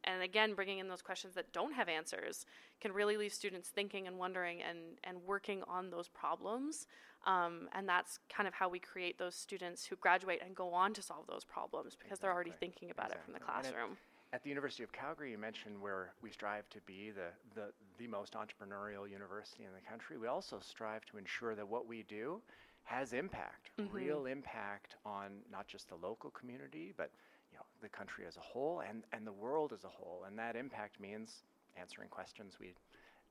and 0.04 0.22
again 0.22 0.54
bringing 0.54 0.78
in 0.78 0.86
those 0.86 1.02
questions 1.02 1.34
that 1.34 1.52
don't 1.52 1.72
have 1.72 1.88
answers 1.88 2.46
can 2.80 2.92
really 2.92 3.16
leave 3.16 3.32
students 3.32 3.68
thinking 3.68 4.06
and 4.06 4.16
wondering 4.16 4.62
and, 4.62 4.78
and 5.02 5.18
working 5.26 5.62
on 5.66 5.90
those 5.90 6.08
problems. 6.08 6.86
Um, 7.26 7.68
and 7.72 7.88
that's 7.88 8.20
kind 8.28 8.46
of 8.46 8.54
how 8.54 8.68
we 8.68 8.78
create 8.78 9.18
those 9.18 9.34
students 9.34 9.84
who 9.84 9.96
graduate 9.96 10.40
and 10.44 10.54
go 10.54 10.72
on 10.72 10.94
to 10.94 11.02
solve 11.02 11.26
those 11.26 11.42
problems 11.42 11.96
because 12.00 12.20
they're 12.20 12.32
already 12.32 12.52
thinking 12.60 12.90
about 12.90 13.10
it 13.10 13.18
from 13.24 13.32
the 13.32 13.40
Exactly. 13.40 13.72
Classroom 13.72 13.96
At 14.32 14.42
the 14.42 14.50
University 14.50 14.82
of 14.82 14.92
Calgary, 14.92 15.30
you 15.30 15.38
mentioned 15.38 15.80
where 15.80 16.12
we 16.22 16.30
strive 16.30 16.68
to 16.70 16.80
be 16.82 17.10
the, 17.10 17.28
the, 17.54 17.68
the 17.96 18.06
most 18.06 18.34
entrepreneurial 18.34 19.08
university 19.10 19.64
in 19.64 19.70
the 19.72 19.80
country. 19.88 20.18
We 20.18 20.26
also 20.26 20.58
strive 20.60 21.06
to 21.06 21.16
ensure 21.16 21.54
that 21.54 21.66
what 21.66 21.86
we 21.86 22.02
do 22.02 22.42
has 22.84 23.12
impact, 23.14 23.70
Mhm. 23.78 23.92
real 23.92 24.26
impact 24.26 24.96
on 25.04 25.42
not 25.50 25.66
just 25.66 25.88
the 25.88 25.94
local 25.96 26.30
community, 26.30 26.92
but 26.96 27.10
you 27.52 27.56
know, 27.58 27.64
the 27.80 27.88
country 27.88 28.26
as 28.26 28.36
a 28.36 28.40
whole 28.40 28.80
and, 28.80 29.02
and 29.12 29.26
the 29.26 29.32
world 29.32 29.72
as 29.72 29.84
a 29.84 29.88
whole. 29.88 30.24
And 30.26 30.38
that 30.38 30.56
impact 30.56 31.00
means 31.00 31.42
answering 31.76 32.08
questions 32.10 32.58
we 32.60 32.74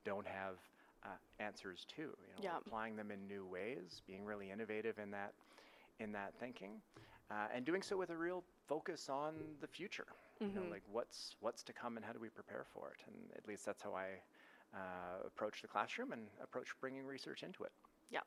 don't 0.03 0.25
have 0.27 0.57
uh, 1.03 1.09
answers 1.39 1.85
to. 1.95 2.01
You 2.01 2.07
know, 2.37 2.41
Yeah. 2.43 2.57
applying 2.57 2.95
them 2.95 3.11
in 3.11 3.27
new 3.27 3.45
ways, 3.45 4.01
being 4.07 4.25
really 4.25 4.49
innovative 4.49 4.97
in 4.97 5.11
that 5.11 5.33
in 5.99 6.11
that 6.11 6.33
thinking, 6.39 6.79
uh, 7.31 7.47
and 7.51 7.65
doing 7.65 7.81
so 7.81 7.97
with 7.97 8.11
a 8.11 8.17
real 8.17 8.43
focus 8.67 9.09
on 9.09 9.33
the 9.61 9.67
future. 9.67 10.05
You 10.45 10.53
know, 10.53 10.63
Mhm. 10.63 10.69
like 10.69 10.83
what's 10.91 11.35
what's 11.39 11.63
to 11.63 11.73
come 11.73 11.97
and 11.97 12.05
how 12.05 12.13
do 12.13 12.19
we 12.19 12.29
prepare 12.29 12.65
for 12.73 12.91
it? 12.91 13.03
And 13.07 13.31
at 13.35 13.47
least 13.47 13.65
that's 13.65 13.81
how 13.83 13.93
I 13.93 14.21
uh, 14.73 15.23
approach 15.25 15.61
the 15.61 15.67
classroom 15.67 16.11
and 16.11 16.27
approach 16.41 16.69
bringing 16.79 17.05
research 17.05 17.43
into 17.43 17.63
it. 17.63 17.71
Yeah, 18.09 18.21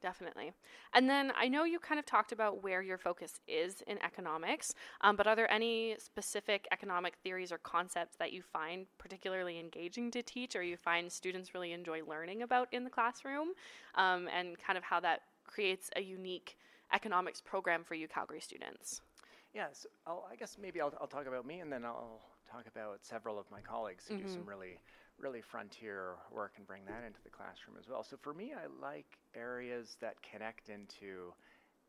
definitely. 0.00 0.52
And 0.94 1.08
then 1.08 1.32
I 1.36 1.48
know 1.48 1.64
you 1.64 1.78
kind 1.78 1.98
of 1.98 2.06
talked 2.06 2.32
about 2.32 2.62
where 2.62 2.82
your 2.82 2.98
focus 2.98 3.40
is 3.46 3.82
in 3.86 4.02
economics, 4.02 4.74
um, 5.02 5.16
but 5.16 5.26
are 5.26 5.36
there 5.36 5.50
any 5.50 5.96
specific 5.98 6.66
economic 6.72 7.16
theories 7.22 7.52
or 7.52 7.58
concepts 7.58 8.16
that 8.16 8.32
you 8.32 8.42
find 8.42 8.86
particularly 8.98 9.58
engaging 9.58 10.10
to 10.12 10.22
teach 10.22 10.56
or 10.56 10.62
you 10.62 10.76
find 10.76 11.10
students 11.12 11.54
really 11.54 11.72
enjoy 11.72 12.02
learning 12.04 12.42
about 12.42 12.68
in 12.72 12.84
the 12.84 12.90
classroom 12.90 13.48
um, 13.96 14.28
and 14.28 14.58
kind 14.58 14.78
of 14.78 14.84
how 14.84 15.00
that 15.00 15.22
creates 15.46 15.90
a 15.96 16.00
unique 16.00 16.56
economics 16.92 17.40
program 17.40 17.84
for 17.84 17.94
UCalgary 17.96 18.42
students? 18.42 19.02
Yeah, 19.58 19.66
so 19.72 19.88
I'll, 20.06 20.24
I 20.30 20.36
guess 20.36 20.56
maybe 20.62 20.80
I'll, 20.80 20.94
I'll 21.00 21.08
talk 21.08 21.26
about 21.26 21.44
me 21.44 21.58
and 21.58 21.72
then 21.72 21.84
I'll 21.84 22.20
talk 22.48 22.66
about 22.72 23.00
several 23.04 23.40
of 23.40 23.50
my 23.50 23.60
colleagues 23.60 24.04
who 24.06 24.14
do 24.14 24.28
some 24.28 24.46
really, 24.46 24.78
really 25.18 25.40
frontier 25.40 26.14
work 26.30 26.52
and 26.58 26.64
bring 26.66 26.84
that 26.86 27.02
into 27.04 27.18
the 27.24 27.30
classroom 27.30 27.76
as 27.76 27.88
well. 27.88 28.04
So 28.04 28.16
for 28.16 28.32
me, 28.32 28.52
I 28.54 28.68
like 28.80 29.18
areas 29.34 29.96
that 30.00 30.14
connect 30.22 30.68
into 30.68 31.34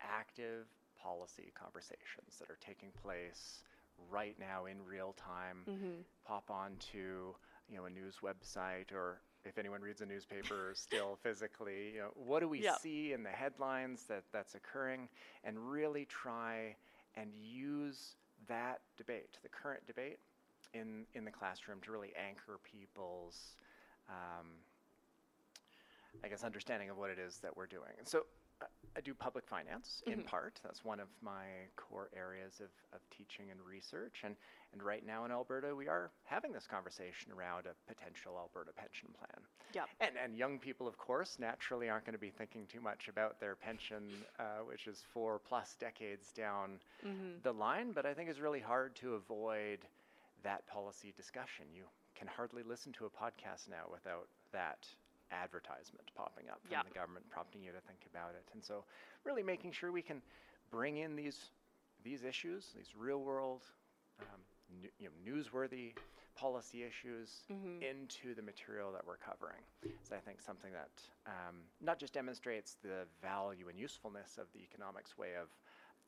active 0.01 0.65
policy 0.99 1.53
conversations 1.53 2.39
that 2.39 2.49
are 2.49 2.57
taking 2.59 2.89
place 3.03 3.61
right 4.09 4.35
now 4.39 4.65
in 4.65 4.77
real 4.83 5.13
time. 5.15 5.67
Mm-hmm. 5.69 6.01
Pop 6.25 6.49
onto 6.49 7.35
you 7.69 7.77
know 7.77 7.85
a 7.85 7.89
news 7.91 8.15
website 8.23 8.91
or 8.91 9.21
if 9.45 9.59
anyone 9.59 9.81
reads 9.81 10.01
a 10.01 10.07
newspaper 10.07 10.73
still 10.75 11.19
physically, 11.21 11.91
you 11.93 11.99
know, 11.99 12.11
what 12.15 12.39
do 12.39 12.49
we 12.49 12.63
Yep. 12.63 12.79
see 12.81 13.13
in 13.13 13.21
the 13.21 13.29
headlines 13.29 14.05
that 14.09 14.23
that's 14.33 14.55
occurring, 14.55 15.07
and 15.43 15.55
really 15.71 16.05
try 16.05 16.75
and 17.19 17.29
use 17.41 18.15
that 18.47 18.79
debate, 18.97 19.37
the 19.43 19.49
current 19.49 19.85
debate, 19.87 20.19
in 20.73 21.05
in 21.13 21.25
the 21.25 21.31
classroom 21.31 21.79
to 21.81 21.91
really 21.91 22.13
anchor 22.15 22.59
people's, 22.63 23.55
um, 24.07 24.47
I 26.23 26.27
guess, 26.27 26.43
understanding 26.43 26.89
of 26.89 26.97
what 26.97 27.09
it 27.09 27.19
is 27.19 27.37
that 27.39 27.55
we're 27.55 27.67
doing. 27.67 27.91
And 27.97 28.07
so. 28.07 28.25
I 28.95 29.01
do 29.01 29.13
public 29.13 29.47
finance 29.47 30.01
in 30.07 30.21
Mhm. 30.23 30.25
part. 30.25 30.59
That's 30.63 30.83
one 30.83 30.99
of 30.99 31.07
my 31.21 31.45
core 31.75 32.09
areas 32.13 32.59
of, 32.59 32.69
of 32.91 33.07
teaching 33.09 33.51
and 33.51 33.61
research. 33.61 34.21
And, 34.23 34.35
and 34.73 34.83
right 34.83 35.05
now 35.05 35.25
in 35.25 35.31
Alberta, 35.31 35.75
we 35.75 35.87
are 35.87 36.11
having 36.25 36.51
this 36.51 36.67
conversation 36.67 37.31
around 37.31 37.65
a 37.65 37.75
potential 37.87 38.37
Alberta 38.37 38.73
pension 38.73 39.09
plan. 39.13 39.45
Yep. 39.73 39.89
And, 40.01 40.17
and 40.17 40.35
young 40.37 40.59
people, 40.59 40.87
of 40.87 40.97
course, 40.97 41.37
naturally 41.39 41.89
aren't 41.89 42.05
going 42.05 42.13
to 42.13 42.19
be 42.19 42.31
thinking 42.31 42.65
too 42.67 42.81
much 42.81 43.07
about 43.07 43.39
their 43.39 43.55
pension, 43.55 44.25
uh, 44.39 44.59
which 44.65 44.87
is 44.87 45.01
four 45.13 45.39
plus 45.39 45.75
decades 45.75 46.31
down 46.33 46.79
Mm-hmm. 47.05 47.39
the 47.43 47.53
line. 47.53 47.91
But 47.93 48.05
I 48.05 48.13
think 48.13 48.29
it's 48.29 48.39
really 48.39 48.59
hard 48.59 48.95
to 48.97 49.13
avoid 49.15 49.79
that 50.43 50.65
policy 50.67 51.13
discussion. 51.15 51.65
You 51.73 51.83
can 52.15 52.27
hardly 52.27 52.63
listen 52.63 52.91
to 52.93 53.05
a 53.05 53.09
podcast 53.09 53.69
now 53.69 53.85
without 53.91 54.27
that 54.51 54.87
advertisement 55.31 56.09
popping 56.15 56.49
up 56.49 56.61
from 56.61 56.71
Yeah. 56.71 56.83
the 56.83 56.91
government 56.91 57.29
prompting 57.29 57.61
you 57.63 57.71
to 57.71 57.81
think 57.81 58.05
about 58.11 58.35
it. 58.35 58.45
And 58.53 58.63
so, 58.63 58.85
really 59.23 59.43
making 59.43 59.71
sure 59.71 59.91
we 59.91 60.01
can 60.01 60.21
bring 60.69 60.97
in 60.97 61.15
these 61.15 61.51
these 62.03 62.23
issues, 62.23 62.71
these 62.75 62.95
real 62.95 63.21
world, 63.21 63.65
um, 64.21 64.41
you 64.97 65.09
know, 65.09 65.31
newsworthy 65.31 65.93
policy 66.35 66.83
issues 66.83 67.43
into 67.81 68.33
the 68.33 68.41
material 68.41 68.91
that 68.93 69.05
we're 69.05 69.17
covering. 69.17 69.61
So 70.03 70.15
I 70.15 70.19
think 70.19 70.41
something 70.41 70.71
that 70.71 70.91
um, 71.27 71.57
not 71.81 71.99
just 71.99 72.13
demonstrates 72.13 72.77
the 72.81 73.05
value 73.21 73.67
and 73.67 73.77
usefulness 73.77 74.37
of 74.37 74.47
the 74.53 74.59
economics 74.61 75.17
way 75.17 75.35
of 75.35 75.49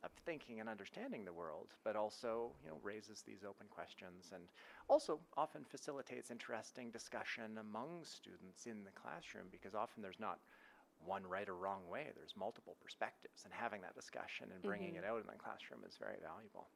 of 0.03 0.11
thinking 0.25 0.59
and 0.59 0.67
understanding 0.67 1.25
the 1.25 1.33
world, 1.33 1.67
but 1.83 1.95
also 1.95 2.51
you 2.63 2.69
know 2.69 2.77
raises 2.83 3.21
these 3.21 3.43
open 3.47 3.67
questions 3.69 4.31
and 4.33 4.43
also 4.89 5.19
often 5.37 5.63
facilitates 5.63 6.31
interesting 6.31 6.89
discussion 6.89 7.57
among 7.59 8.03
students 8.03 8.65
in 8.65 8.83
the 8.83 8.91
classroom 8.91 9.45
because 9.51 9.75
often 9.75 10.01
there's 10.01 10.19
not 10.19 10.39
one 11.05 11.25
right 11.25 11.49
or 11.49 11.55
wrong 11.55 11.81
way. 11.89 12.07
There's 12.15 12.33
multiple 12.37 12.77
perspectives, 12.81 13.43
and 13.45 13.53
having 13.53 13.81
that 13.81 13.95
discussion 13.95 14.49
and 14.53 14.61
bringing 14.61 14.93
mm-hmm. 14.95 15.03
it 15.03 15.09
out 15.09 15.21
in 15.21 15.27
the 15.27 15.37
classroom 15.41 15.81
is 15.87 15.97
very 15.97 16.17
valuable. 16.21 16.67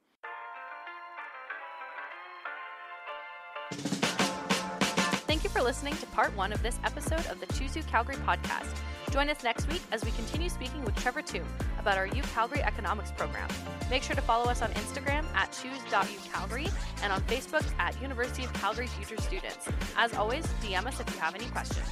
Thank 5.36 5.44
you 5.44 5.50
for 5.50 5.62
listening 5.62 5.98
to 5.98 6.06
part 6.06 6.34
one 6.38 6.54
of 6.54 6.64
this 6.64 6.80
episode 6.86 7.26
of 7.26 7.42
the 7.42 7.46
Choose 7.48 7.76
U 7.76 7.84
Calgary 7.84 8.16
podcast. 8.16 8.74
Join 9.12 9.30
us 9.30 9.44
next 9.44 9.68
week 9.70 9.82
as 9.92 10.02
we 10.06 10.12
continue 10.12 10.48
speaking 10.48 10.82
with 10.86 10.96
Trevor 10.96 11.22
Tombe 11.22 11.44
about 11.78 11.98
our 11.98 12.08
U 12.08 12.24
Calgary 12.34 12.64
economics 12.64 13.12
program. 13.12 13.50
Make 13.90 14.02
sure 14.02 14.16
to 14.16 14.22
follow 14.22 14.46
us 14.46 14.62
on 14.62 14.72
Instagram 14.72 15.26
at 15.36 15.52
choose.ucalgary 15.52 16.72
and 17.04 17.12
on 17.12 17.20
Facebook 17.24 17.66
at 17.80 18.02
University 18.02 18.46
of 18.46 18.54
Calgary 18.54 18.88
Future 18.88 19.22
Students. 19.22 19.68
As 19.98 20.14
always, 20.14 20.46
DM 20.62 20.86
us 20.86 21.02
if 21.02 21.14
you 21.14 21.20
have 21.20 21.36
any 21.36 21.48
questions. 21.48 21.90